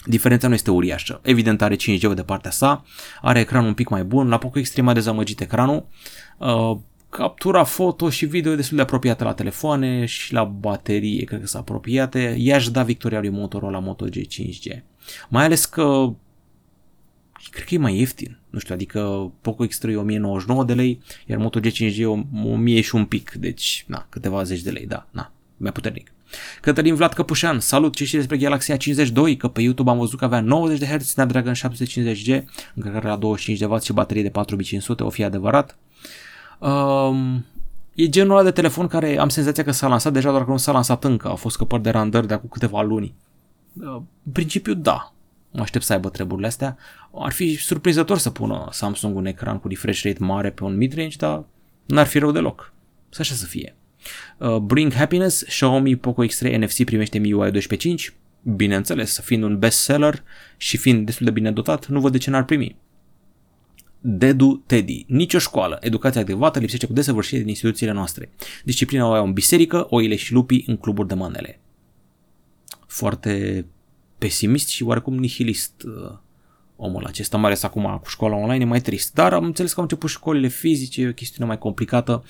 [0.04, 1.20] diferența nu este uriașă.
[1.22, 2.84] Evident are 5G de partea sa,
[3.20, 5.86] are ecranul un pic mai bun, la Poco X3 mai dezamăgit ecranul.
[6.38, 6.76] Uh,
[7.08, 11.46] captura foto și video e destul de apropiată la telefoane și la baterie, cred că
[11.46, 12.36] sunt apropiate.
[12.38, 14.82] I-aș da victoria lui Motorola Moto G5G.
[15.28, 16.12] Mai ales că
[17.50, 18.38] cred că e mai ieftin.
[18.50, 22.94] Nu știu, adică Poco X3 e 1099 de lei, iar Moto G5G e 1000 și
[22.94, 26.10] un pic, deci na, câteva zeci de lei, da, na, mai puternic.
[26.60, 29.36] Cătălin Vlad Căpușan, salut, ce știi despre Galaxy A52?
[29.38, 32.42] Că pe YouTube am văzut că avea 90 de Hz, Snapdragon 750G,
[32.74, 35.78] încărcare la 25 de W și baterie de 4500, o fi adevărat.
[36.58, 37.44] Um,
[37.94, 40.56] e genul ăla de telefon care am senzația că s-a lansat deja, doar că nu
[40.56, 43.14] s-a lansat încă, a fost scăpat de randări de acum câteva luni.
[43.72, 45.14] Uh, în principiu, da,
[45.56, 46.76] mă aștept să aibă treburile astea.
[47.14, 51.16] Ar fi surprinzător să pună Samsung un ecran cu refresh rate mare pe un midrange,
[51.16, 51.44] dar
[51.86, 52.72] n-ar fi rău deloc.
[53.08, 53.76] Să așa să fie.
[54.38, 58.14] Uh, Bring Happiness, Xiaomi Poco X3 NFC primește MIUI 12.5.
[58.42, 60.22] Bineînțeles, fiind un bestseller
[60.56, 62.76] și fiind destul de bine dotat, nu văd de ce n-ar primi.
[64.00, 65.04] Dedu Teddy.
[65.08, 65.78] Nicio școală.
[65.80, 68.30] Educația adecvată lipsește cu desăvârșire din instituțiile noastre.
[68.64, 71.60] Disciplina o au în biserică, oile și lupii în cluburi de manele.
[72.86, 73.64] foarte
[74.18, 76.18] pesimist și oarecum nihilist uh,
[76.76, 79.14] omul acesta, mai ales acum cu școala online, e mai trist.
[79.14, 82.24] Dar am înțeles că au început școlile fizice, e o chestiune mai complicată.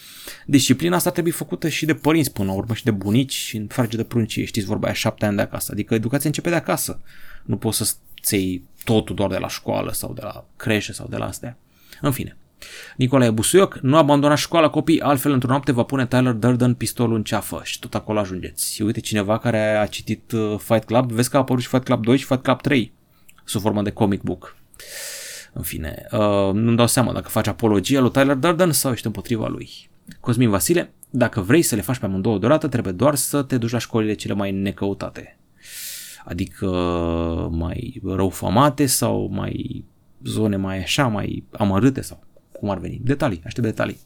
[0.46, 3.66] Disciplina asta trebuie făcută și de părinți până la urmă și de bunici și în
[3.66, 5.72] frage de pruncie, știți vorba aia, șapte ani de acasă.
[5.72, 7.00] Adică educația începe de acasă.
[7.44, 11.16] Nu poți să ții totul doar de la școală sau de la creșe sau de
[11.16, 11.58] la astea.
[12.00, 12.36] În fine.
[12.96, 17.22] Nicolae Busuioc, nu abandona școala copii, altfel într-o noapte va pune Tyler Durden pistolul în
[17.22, 18.74] ceafă și tot acolo ajungeți.
[18.74, 21.84] Și uite cineva care a citit uh, Fight Club, vezi că a apărut și Fight
[21.84, 22.92] Club 2 și Fight Club 3
[23.44, 24.56] sub formă de comic book.
[25.52, 29.48] În fine, uh, nu-mi dau seama dacă faci apologia lui Tyler Durden sau ești împotriva
[29.48, 29.70] lui.
[30.20, 33.70] Cosmin Vasile, dacă vrei să le faci pe amândouă deodată, trebuie doar să te duci
[33.70, 35.38] la școlile cele mai necăutate.
[36.24, 36.66] Adică
[37.50, 39.84] mai răufamate sau mai
[40.24, 42.25] zone mai așa, mai amărâte sau
[42.56, 43.00] cum ar veni.
[43.02, 43.98] Detalii, aștept detalii.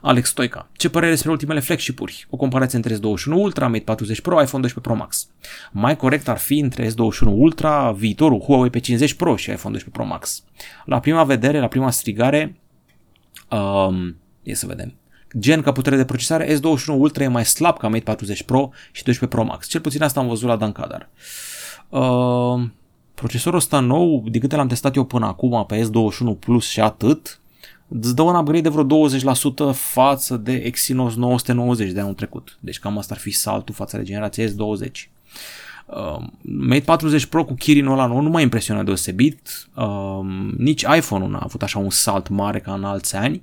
[0.00, 0.68] Alex Stoica.
[0.76, 2.26] Ce părere despre ultimele flagship-uri?
[2.30, 5.28] O comparație între S21 Ultra, Mate 40 Pro, iPhone 12 Pro Max.
[5.72, 10.04] Mai corect ar fi între S21 Ultra, viitorul Huawei P50 Pro și iPhone 12 Pro
[10.04, 10.44] Max.
[10.84, 12.56] La prima vedere, la prima strigare,
[13.50, 14.94] um, e să vedem.
[15.38, 19.02] Gen ca putere de procesare, S21 Ultra e mai slab ca Mate 40 Pro și
[19.02, 19.66] 12 Pro Max.
[19.66, 21.08] Cel puțin asta am văzut la Dan Cadar.
[21.88, 22.68] Uh,
[23.14, 27.40] procesorul ăsta nou, de câte l-am testat eu până acum pe S21 Plus și atât,
[27.88, 29.08] îți dă un upgrade de vreo
[29.72, 32.58] 20% față de Exynos 990 de anul trecut.
[32.60, 34.90] Deci cam asta ar fi saltul față de generația S20.
[35.86, 40.20] Uh, Mate 40 Pro cu Kirin ăla nou nu m-a impresionat deosebit, uh,
[40.56, 43.42] nici iPhone-ul n-a avut așa un salt mare ca în alți ani.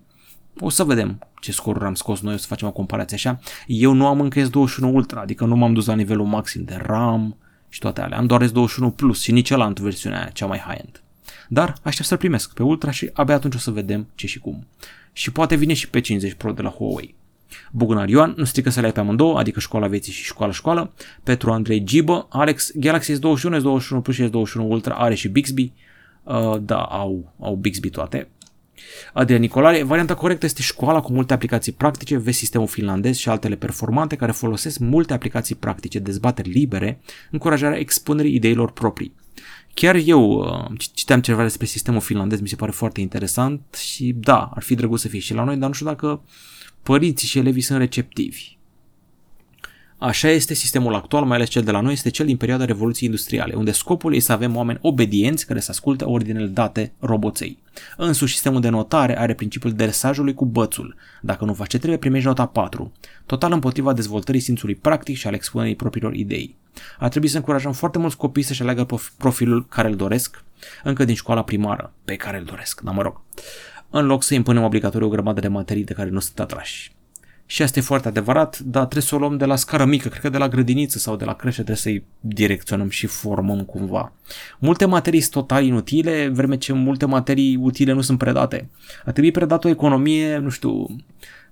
[0.59, 3.39] O să vedem ce scoruri am scos noi, o să facem o comparație așa.
[3.67, 7.35] Eu nu am încă S21 Ultra, adică nu m-am dus la nivelul maxim de RAM
[7.69, 8.17] și toate alea.
[8.17, 11.03] Am doar S21 Plus și nici ăla în versiunea aia, cea mai high-end.
[11.49, 14.67] Dar aștept să-l primesc pe Ultra și abia atunci o să vedem ce și cum.
[15.13, 17.15] Și poate vine și pe 50 Pro de la Huawei.
[17.71, 20.93] Bugunar Ioan, nu strică să le ai pe amândouă, adică școala vieții și școala școală.
[21.23, 25.71] Petru Andrei Gibă, Alex, Galaxy S21, S21 Plus și S21 Ultra are și Bixby.
[26.23, 28.27] Uh, da, au, au Bixby toate.
[29.13, 33.55] Adrian Nicolae, varianta corectă este școala cu multe aplicații practice, vezi sistemul finlandez și altele
[33.55, 36.99] performante care folosesc multe aplicații practice, dezbateri libere,
[37.31, 39.13] încurajarea expunerii ideilor proprii.
[39.73, 44.51] Chiar eu uh, citeam ceva despre sistemul finlandez, mi se pare foarte interesant și da,
[44.55, 46.21] ar fi drăguț să fie și la noi, dar nu știu dacă
[46.83, 48.55] părinții și elevii sunt receptivi.
[49.97, 53.09] Așa este sistemul actual, mai ales cel de la noi, este cel din perioada Revoluției
[53.09, 57.57] Industriale, unde scopul este să avem oameni obedienți care să asculte ordinele date roboței.
[57.97, 60.95] Însuși, sistemul de notare are principiul dresajului cu bățul.
[61.21, 62.91] Dacă nu faci ce trebuie, primești nota 4.
[63.25, 66.55] Total împotriva dezvoltării simțului practic și al expunerii propriilor idei.
[66.99, 68.85] Ar trebui să încurajăm foarte mulți copii să-și aleagă
[69.17, 70.43] profilul care îl doresc,
[70.83, 73.21] încă din școala primară, pe care îl doresc, dar mă rog,
[73.89, 76.93] în loc să impunem obligatoriu o grămadă de materii de care nu sunt atrași.
[77.47, 80.21] Și asta e foarte adevărat, dar trebuie să o luăm de la scară mică, cred
[80.21, 84.11] că de la grădiniță sau de la creșă trebuie să-i direcționăm și formăm cumva.
[84.59, 88.69] Multe materii sunt total inutile, vreme ce multe materii utile nu sunt predate.
[89.05, 90.95] Ar trebui predat o economie, nu știu,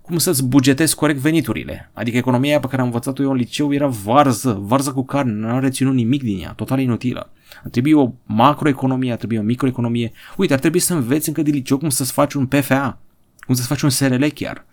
[0.04, 1.90] cum să-ți bugetezi corect veniturile.
[1.94, 5.48] Adică economia pe care am învățat-o eu în liceu era varză, varză cu carne, nu
[5.48, 7.30] am reținut nimic din ea, total inutilă.
[7.64, 10.12] Ar trebui o macroeconomie, ar trebui o microeconomie.
[10.38, 13.00] Uite, ar trebui să înveți încă de liceu cum să-ți faci un PFA,
[13.46, 14.66] cum să-ți faci un SRL chiar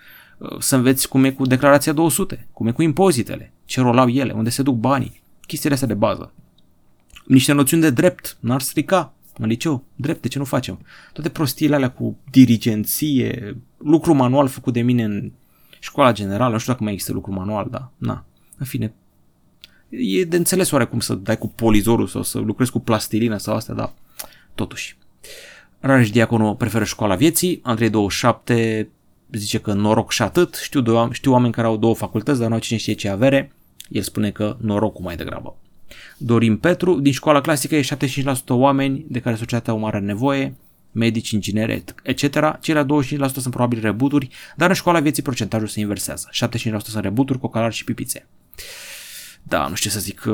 [0.59, 4.33] să înveți cum e cu declarația 200, cum e cu impozitele, ce rol au ele,
[4.33, 6.33] unde se duc banii, chestiile astea de bază.
[7.25, 10.79] Niște noțiuni de drept, n-ar strica în liceu, drept, de ce nu facem?
[11.12, 15.33] Toate prostiile alea cu dirigenție, lucru manual făcut de mine în
[15.79, 18.25] școala generală, nu știu dacă mai există lucru manual, dar na,
[18.59, 18.93] în fine,
[19.88, 23.75] e de înțeles oarecum să dai cu polizorul sau să lucrezi cu plastilină sau astea,
[23.75, 23.93] dar
[24.55, 24.99] totuși.
[25.81, 28.88] Rareș Diaconu preferă școala vieții, Andrei 27
[29.33, 32.55] zice că noroc și atât, știu, doi, știu oameni care au două facultăți, dar nu
[32.55, 33.53] au cine știe ce avere,
[33.88, 35.57] el spune că norocul mai degrabă.
[36.16, 40.55] Dorin Petru, din școala clasică e 75% oameni de care societatea o mare nevoie,
[40.92, 42.59] medici, ingineri, etc.
[42.61, 46.29] Cele 25% sunt probabil rebuturi, dar în școala vieții procentajul se inversează.
[46.46, 48.26] 75% sunt rebuturi, cocalari și pipițe.
[49.42, 50.24] Da, nu știu să zic,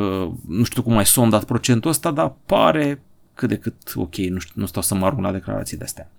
[0.48, 3.02] nu știu cum mai sondat procentul ăsta, dar pare
[3.34, 6.10] cât de cât ok, nu, știu, nu stau să mă arunc la declarații de astea.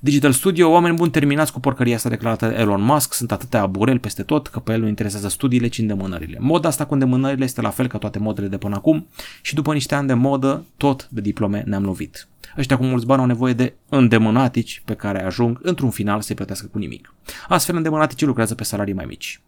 [0.00, 3.98] Digital Studio, oameni buni terminați cu porcăria asta declarată de Elon Musk, sunt atâtea abureli
[3.98, 6.38] peste tot că pe el nu interesează studiile, ci îndemânările.
[6.40, 9.06] Moda asta cu îndemânările este la fel ca toate modele de până acum
[9.42, 12.28] și după niște ani de modă, tot de diplome ne-am lovit.
[12.58, 16.66] Ăștia cu mulți bani au nevoie de îndemânatici pe care ajung într-un final să-i plătească
[16.66, 17.14] cu nimic.
[17.48, 19.40] Astfel, îndemânaticii lucrează pe salarii mai mici.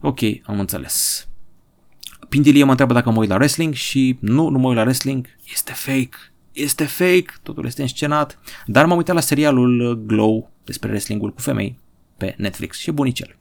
[0.00, 1.26] Ok, am înțeles.
[2.28, 5.26] Pindilie mă întreabă dacă mă uit la wrestling și nu, nu mă uit la wrestling,
[5.52, 11.32] este fake este fake, totul este înscenat, dar m-am uitat la serialul Glow despre wrestlingul
[11.32, 11.78] cu femei
[12.16, 13.36] pe Netflix și bunicel.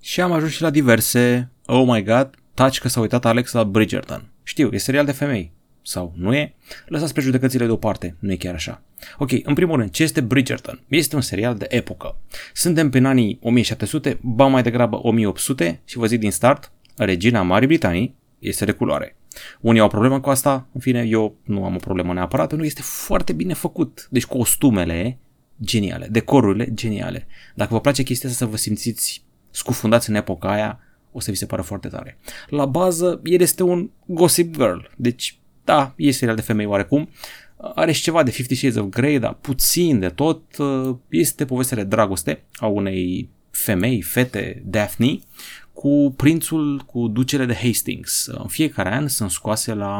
[0.00, 3.64] Și am ajuns și la diverse, oh my god, taci că s-a uitat Alex la
[3.64, 4.30] Bridgerton.
[4.42, 5.52] Știu, e serial de femei.
[5.84, 6.54] Sau nu e?
[6.86, 8.82] Lăsați prejudecățile deoparte, nu e chiar așa.
[9.18, 10.80] Ok, în primul rând, ce este Bridgerton?
[10.88, 12.16] Este un serial de epocă.
[12.54, 17.66] Suntem pe anii 1700, ba mai degrabă 1800 și vă zic din start, regina Marii
[17.66, 19.16] Britanii este de culoare.
[19.60, 22.66] Unii au o problemă cu asta, în fine, eu nu am o problemă neapărat, pentru
[22.66, 24.06] că este foarte bine făcut.
[24.10, 25.18] Deci costumele
[25.62, 27.26] geniale, decorurile geniale.
[27.54, 30.80] Dacă vă place chestia asta să vă simțiți scufundați în epoca aia,
[31.12, 32.18] o să vi se pară foarte tare.
[32.48, 37.08] La bază, el este un gossip girl, deci da, e serial de femei oarecum,
[37.74, 40.42] are și ceva de Fifty Shades of Grey, dar puțin de tot,
[41.08, 45.18] este povestea de dragoste a unei femei, fete, Daphne,
[45.72, 48.26] cu prințul, cu ducele de Hastings.
[48.26, 49.98] În fiecare an sunt scoase la,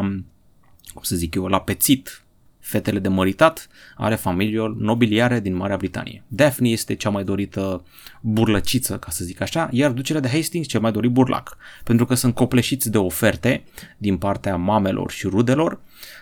[0.95, 2.23] cum să zic eu, la pețit
[2.63, 6.23] fetele de măritat ale familiilor nobiliare din Marea Britanie.
[6.29, 7.85] Daphne este cea mai dorită
[8.21, 12.15] burlăciță, ca să zic așa, iar ducele de Hastings cel mai dorit burlac, pentru că
[12.15, 13.65] sunt copleșiți de oferte
[13.99, 15.81] din partea mamelor și rudelor,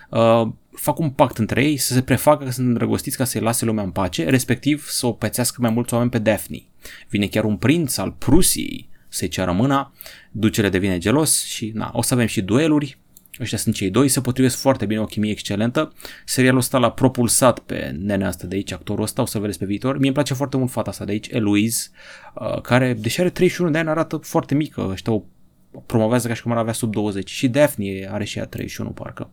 [0.09, 3.65] uh, fac un pact între ei să se prefacă că sunt îndrăgostiți ca să-i lase
[3.65, 6.63] lumea în pace, respectiv să o pețească mai mulți oameni pe Daphne.
[7.09, 9.93] Vine chiar un prinț al Prusiei să-i ceară mâna,
[10.31, 12.97] ducele devine gelos și na, o să avem și dueluri,
[13.39, 15.93] ăștia sunt cei doi, se potrivesc foarte bine, o chimie excelentă.
[16.25, 19.65] Serialul ăsta l-a propulsat pe nenea asta de aici, actorul ăsta, o să vedeți pe
[19.65, 19.95] viitor.
[19.95, 21.89] Mie îmi place foarte mult fata asta de aici, Eloise,
[22.33, 25.23] uh, care, deși are 31 de ani, arată foarte mică, ăștia o
[25.85, 29.29] promovează ca și cum ar avea sub 20 și Daphne are și ea 31 parcă.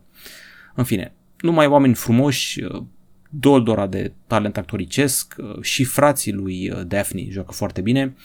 [0.75, 2.83] În fine, numai oameni frumoși, uh,
[3.29, 8.15] doldora de talent actoricesc uh, și frații lui Daphne joacă foarte bine.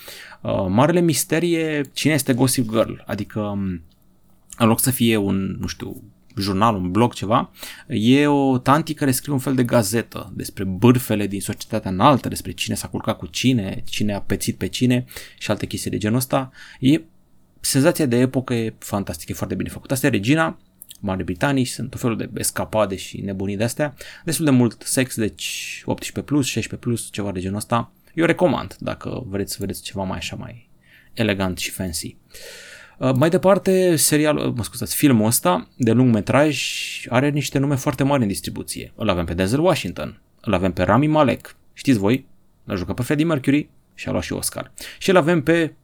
[0.69, 3.83] Marele misterie cine este Gossip Girl, adică um,
[4.59, 6.03] în loc să fie un, nu știu,
[6.37, 7.51] jurnal, un blog, ceva,
[7.89, 12.53] e o tanti care scrie un fel de gazetă despre bârfele din societatea înaltă, despre
[12.53, 15.05] cine s-a culcat cu cine, cine a pețit pe cine
[15.39, 16.51] și alte chestii de genul ăsta.
[16.81, 17.01] E
[17.61, 19.93] senzația de epocă e fantastică, e foarte bine făcută.
[19.93, 20.59] Asta e Regina,
[21.05, 23.95] Mare Britanii, sunt o felul de escapade și nebunii de astea.
[24.25, 25.83] Destul de mult sex, deci
[26.21, 27.93] 18+, plus, 16+, plus, ceva de genul ăsta.
[28.15, 30.69] Eu recomand dacă vreți să vedeți ceva mai așa mai
[31.13, 32.07] elegant și fancy.
[32.07, 32.35] Uh,
[32.99, 36.59] Uh, mai departe, serial, uh, mă scuzați, filmul ăsta de lung metraj
[37.09, 38.93] are niște nume foarte mari în distribuție.
[38.95, 42.27] Îl avem pe Denzel Washington, îl avem pe Rami Malek, știți voi,
[42.65, 44.73] l-a jucat pe Freddie Mercury și a luat și Oscar.
[44.99, 45.75] Și îl avem pe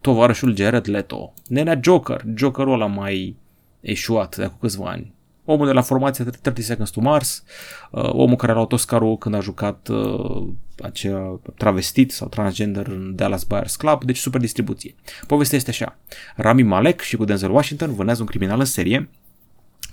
[0.00, 3.36] tovarășul Jared Leto, nenea Joker, Jokerul ăla mai
[3.80, 5.16] eșuat de acum câțiva ani
[5.50, 7.44] omul de la formația 30 Seconds to Mars,
[7.90, 10.46] uh, omul care a luat Oscarul când a jucat uh,
[10.82, 14.94] acea travestit sau transgender în Dallas Buyers Club, deci super distribuție.
[15.26, 15.98] Povestea este așa.
[16.36, 19.08] Rami Malek și cu Denzel Washington vânează un criminal în serie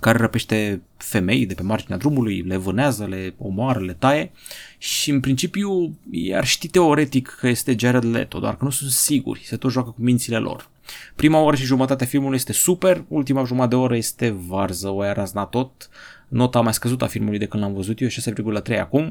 [0.00, 4.32] care răpește femei de pe marginea drumului, le vânează, le omoară, le taie
[4.78, 9.42] și în principiu i-ar ști teoretic că este Jared Leto, doar că nu sunt siguri,
[9.44, 10.70] se tot joacă cu mințile lor.
[11.16, 15.00] Prima oră și jumătate a filmului este super, ultima jumătate de oră este varză, o
[15.00, 15.88] aia razna tot.
[16.28, 19.08] Nota mai scăzută a filmului de când l-am văzut eu, 6,3 acum.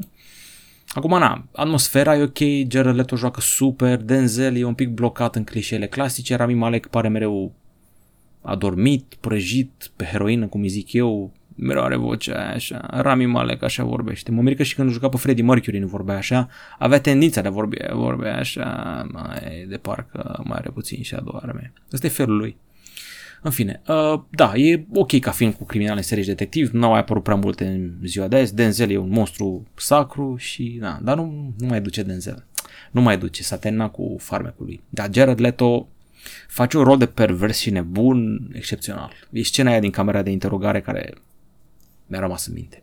[0.88, 2.38] Acum, na, atmosfera e ok,
[2.70, 7.08] Jared Leto joacă super, Denzel e un pic blocat în clișeele clasice, Rami Malek pare
[7.08, 7.52] mereu
[8.42, 13.62] adormit, prăjit, pe heroină, cum îi zic eu, mereu are vocea aia așa, Rami Malek
[13.62, 14.30] așa vorbește.
[14.30, 17.50] Mă mirică și când juca pe Freddie Mercury nu vorbea așa, avea tendința de a
[17.50, 21.72] vorbi, vorbea așa, mai de parcă mai are puțin și adorme.
[21.92, 22.56] Ăsta e felul lui.
[23.42, 26.98] În fine, uh, da, e ok ca film cu criminale, serii și detectiv, n-au mai
[26.98, 31.16] apărut prea multe în ziua de azi, Denzel e un monstru sacru și, da, dar
[31.16, 32.46] nu, nu mai duce Denzel.
[32.90, 34.82] Nu mai duce, s-a terminat cu farmecul lui.
[34.88, 35.88] Dar Jared Leto
[36.48, 39.12] face un rol de pervers și nebun excepțional.
[39.30, 41.14] E scena aia din camera de interogare care
[42.06, 42.82] mi-a rămas în minte.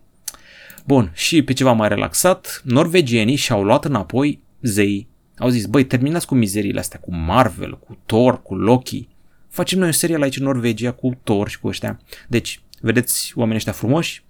[0.85, 5.07] Bun, și pe ceva mai relaxat, norvegienii și-au luat înapoi zei.
[5.37, 9.07] Au zis, băi, terminați cu mizeriile astea, cu Marvel, cu Thor, cu Loki.
[9.49, 11.99] Facem noi un serial aici în Norvegia cu Thor și cu ăștia.
[12.27, 14.23] Deci, vedeți oamenii ăștia frumoși?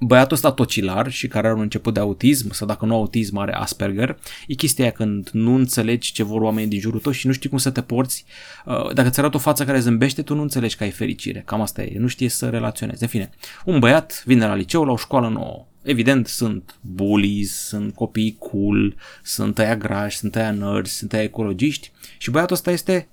[0.00, 3.54] Băiatul ăsta tocilar și care are un început de autism, sau dacă nu autism are
[3.54, 7.32] Asperger, e chestia aia când nu înțelegi ce vor oamenii din jurul tău și nu
[7.32, 8.24] știi cum să te porți.
[8.64, 11.42] Uh, dacă ți arată o față care zâmbește, tu nu înțelegi că ai fericire.
[11.46, 13.02] Cam asta e, nu știe să relaționezi.
[13.02, 13.30] În fine,
[13.64, 15.66] un băiat vine la liceu, la o școală nouă.
[15.82, 21.92] Evident, sunt bullies, sunt copii cool, sunt aia grași, sunt aia nerds, sunt aia ecologiști
[22.18, 23.08] și băiatul ăsta este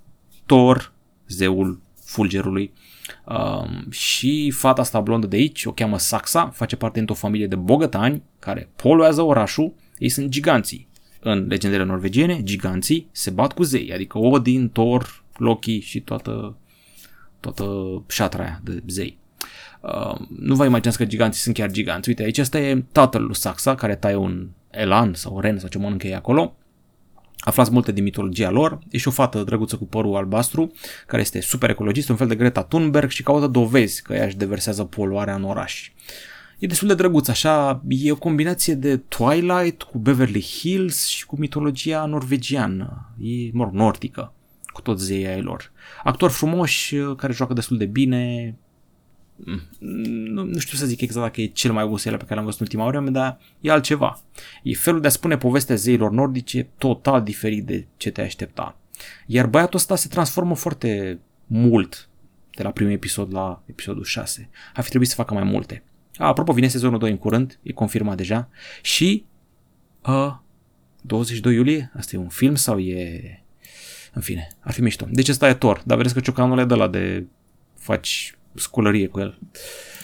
[0.46, 0.94] Thor,
[1.28, 2.74] zeul fulgerului,
[3.26, 7.56] Um, și fata asta blondă de aici, o cheamă Saxa, face parte dintr-o familie de
[7.56, 10.90] bogătani care poluează orașul, ei sunt giganții.
[11.20, 16.58] În legendele norvegiene, giganții se bat cu zei, adică Odin, Thor, Loki și toată,
[17.40, 17.66] toată
[18.08, 19.18] șatra aia de zei.
[19.82, 22.10] Uh, nu vă imaginați că giganții sunt chiar giganți.
[22.10, 25.78] Uite, aici asta e tatăl lui Saxa, care taie un elan sau ren sau ce
[25.78, 26.56] mănâncă ei acolo.
[27.40, 28.80] Aflați multe din mitologia lor.
[28.90, 30.72] E și o fată drăguță cu părul albastru,
[31.08, 34.38] care este super ecologist, un fel de Greta Thunberg și caută dovezi că ea își
[34.38, 35.92] deversează poluarea în oraș.
[36.60, 41.36] E destul de drăguț, așa, e o combinație de Twilight cu Beverly Hills și cu
[41.40, 44.34] mitologia norvegiană, e, mă rog, nordică,
[44.66, 45.72] cu toți zeii ai lor.
[46.04, 48.56] Actori frumoși care joacă destul de bine,
[49.80, 52.46] nu, nu știu să zic exact dacă e cel mai bun serial pe care l-am
[52.46, 54.22] văzut în ultima vreme, dar e altceva.
[54.64, 58.78] E felul de a spune povestea zeilor nordice total diferit de ce te aștepta.
[59.26, 62.10] Iar băiatul ăsta se transformă foarte mult
[62.56, 64.50] de la primul episod la episodul 6.
[64.74, 65.84] Ar fi trebuit să facă mai multe.
[66.18, 68.50] A, apropo, vine sezonul 2 în curând, e confirmat deja.
[68.82, 69.26] Și
[70.06, 70.36] uh,
[71.02, 73.36] 22 iulie, asta e un film sau e...
[74.14, 75.08] În fine, ar fi mișto.
[75.10, 77.26] Deci ăsta e Thor, dar vedeți că ciocanul e de la de
[77.78, 79.40] faci sculărie cu el.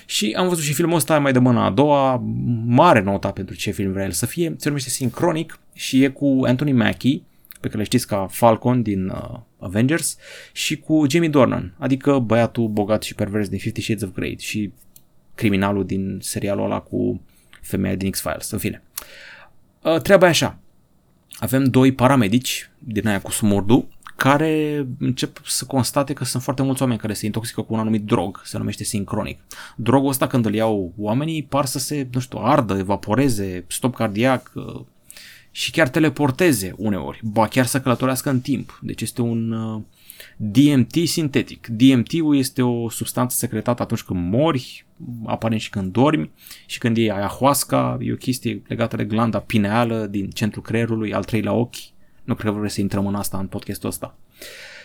[0.06, 2.24] Și am văzut și filmul ăsta mai de mâna a doua,
[2.66, 6.41] mare nota pentru ce film vrea el să fie, se numește Sinchronic și e cu
[6.45, 7.22] Anthony Mackie,
[7.60, 10.18] pe care le știți ca Falcon din uh, Avengers,
[10.52, 14.72] și cu Jamie Dornan, adică băiatul bogat și pervers din Fifty Shades of Grey și
[15.36, 17.22] criminalul din serialul ăla cu
[17.62, 18.84] femeia din X-Files, în fine.
[19.82, 20.60] Uh, treaba e așa,
[21.39, 26.82] avem doi paramedici din aia cu smurdu care încep să constate că sunt foarte mulți
[26.82, 29.39] oameni care se intoxică cu un anumit drog, se numește sincronic.
[29.76, 34.51] Drogul ăsta când îl iau oamenii par să se, nu știu, ardă, evaporeze, stop cardiac
[34.55, 34.82] uh,
[35.51, 38.80] și chiar teleporteze uneori, ba chiar să călătorească în timp.
[38.82, 39.82] Deci este un uh,
[40.38, 41.68] DMT sintetic.
[41.68, 44.86] DMT-ul este o substanță secretată atunci când mori,
[45.26, 46.32] aparent și când dormi
[46.65, 51.24] și când iei ayahuasca, e o chestie legată de glanda pineală din centrul creierului, al
[51.24, 51.76] treilea ochi,
[52.28, 54.18] nu cred că vreau să intrăm în asta în podcastul ăsta.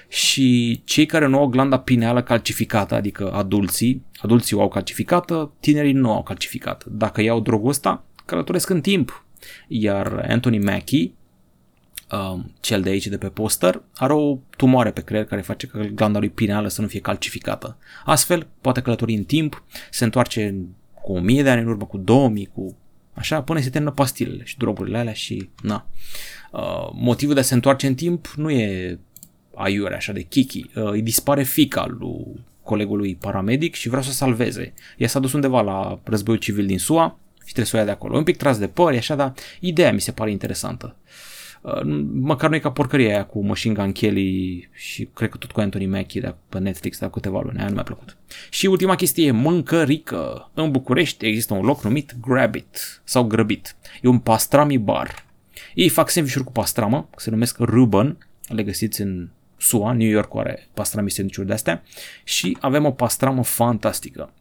[0.09, 5.93] Și cei care nu au glanda pineală calcificată, adică adulții, adulții o au calcificată, tinerii
[5.93, 6.86] nu au calcificată.
[6.90, 9.24] Dacă iau drogul ăsta, călătoresc în timp.
[9.68, 11.12] Iar Anthony Mackie,
[12.12, 15.80] um, cel de aici de pe poster, are o tumoare pe creier care face ca
[15.80, 17.76] glanda lui pineală să nu fie calcificată.
[18.05, 20.55] Astfel, poate călători în timp, se întoarce
[21.03, 22.76] cu 1000 de ani în urmă, cu 2000, cu
[23.14, 25.86] așa, până se termină pastilele și drogurile alea și na.
[26.50, 28.98] Uh, motivul de a se întoarce în timp nu e
[29.54, 30.58] aiure, așa de kiki.
[30.74, 34.72] Uh, îi dispare fica lui colegului paramedic și vrea să o salveze.
[34.96, 37.90] Ea s-a dus undeva la războiul civil din SUA și trebuie să o ia de
[37.90, 38.16] acolo.
[38.16, 40.96] Un pic tras de păr, așa, dar ideea mi se pare interesantă.
[40.96, 41.31] Uh,
[42.12, 45.60] măcar nu e ca porcăria aia cu Machine Gun Kelly și cred că tot cu
[45.60, 48.16] Anthony Mackie de pe Netflix de câteva luni, aia nu mi-a plăcut.
[48.50, 50.50] Și ultima chestie e mâncărică.
[50.54, 53.76] În București există un loc numit Grab It sau Grăbit.
[54.02, 55.24] E un pastrami bar.
[55.74, 60.68] Ei fac sandvișuri cu pastramă, se numesc Ruben, le găsiți în SUA, New York are
[60.74, 61.82] pastrami sandvișuri de astea
[62.24, 64.32] și avem o pastramă fantastică.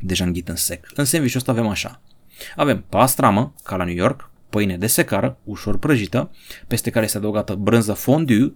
[0.00, 0.86] Deja înghit în sec.
[0.94, 2.00] În sandvișul ăsta avem așa.
[2.56, 6.30] Avem pastramă, ca la New York, pâine de secară, ușor prăjită,
[6.66, 8.54] peste care este adăugată brânză fondue,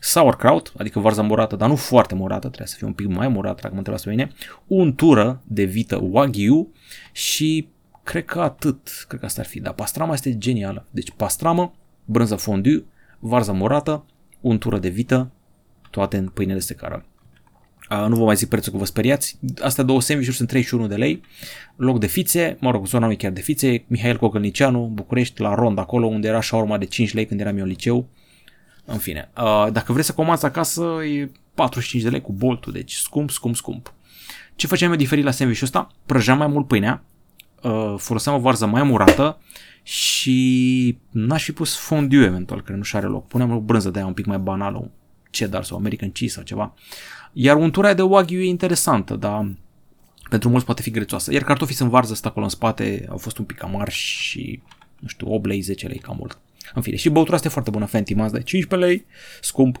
[0.00, 3.58] sauerkraut, adică varză murată, dar nu foarte murată, trebuie să fie un pic mai murată,
[3.60, 4.30] dacă mă întrebați pe mine,
[4.66, 6.72] untură de vită wagyu
[7.12, 7.68] și
[8.02, 10.86] cred că atât, cred că asta ar fi, dar pastrama este genială.
[10.90, 11.74] Deci pastramă,
[12.04, 12.84] brânză fondue,
[13.18, 14.04] varză murată,
[14.40, 15.30] untură de vită,
[15.90, 17.04] toate în pâine de secară.
[17.90, 19.38] Uh, nu vă mai zic prețul că vă speriați.
[19.62, 21.20] Astea două sandvișuri sunt 31 de lei.
[21.76, 23.84] Loc de fițe, mă rog, zona nu e chiar de fițe.
[23.86, 27.62] Mihail Cocălnicianu, București, la Rond, acolo unde era urma de 5 lei când eram eu
[27.62, 28.08] în liceu.
[28.84, 32.92] În fine, uh, dacă vreți să comandați acasă, e 45 de lei cu boltul, deci
[32.92, 33.94] scump, scump, scump.
[34.56, 35.88] Ce facem eu diferit la sandvișul ăsta?
[36.06, 37.02] Prăjeam mai mult pâinea,
[37.62, 39.38] uh, foloseam o varză mai murată
[39.82, 43.26] și n-aș fi pus fondue eventual, care nu și are loc.
[43.26, 44.88] Puneam o brânză de aia un pic mai banală, un
[45.30, 46.74] cheddar sau American cheese sau ceva.
[47.38, 49.54] Iar untura de wagyu e interesantă, dar
[50.30, 51.32] pentru mulți poate fi grețoasă.
[51.32, 54.62] Iar cartofii sunt varză, stă acolo în spate, au fost un pic amari și,
[54.98, 56.38] nu știu, 8 lei, 10 lei, cam mult.
[56.74, 59.06] În fine, și băutura asta e foarte bună, Fenty Mazda, 15 lei,
[59.40, 59.80] scump.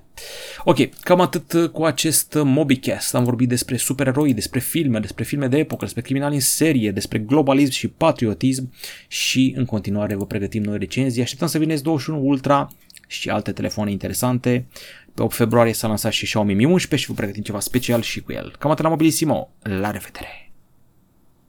[0.64, 3.14] Ok, cam atât cu acest MobiCast.
[3.14, 7.18] Am vorbit despre supereroi, despre filme, despre filme de epocă, despre criminali în serie, despre
[7.18, 8.72] globalism și patriotism
[9.08, 11.22] și în continuare vă pregătim noi recenzii.
[11.22, 12.70] Așteptăm să vineți 21 Ultra
[13.06, 14.66] și alte telefoane interesante.
[15.16, 18.20] Pe 8 februarie s-a lansat și Xiaomi Mi 11 și vă pregătim ceva special și
[18.22, 18.54] cu el.
[18.58, 19.52] Cam atât la Mobilisimo.
[19.62, 20.45] La revedere!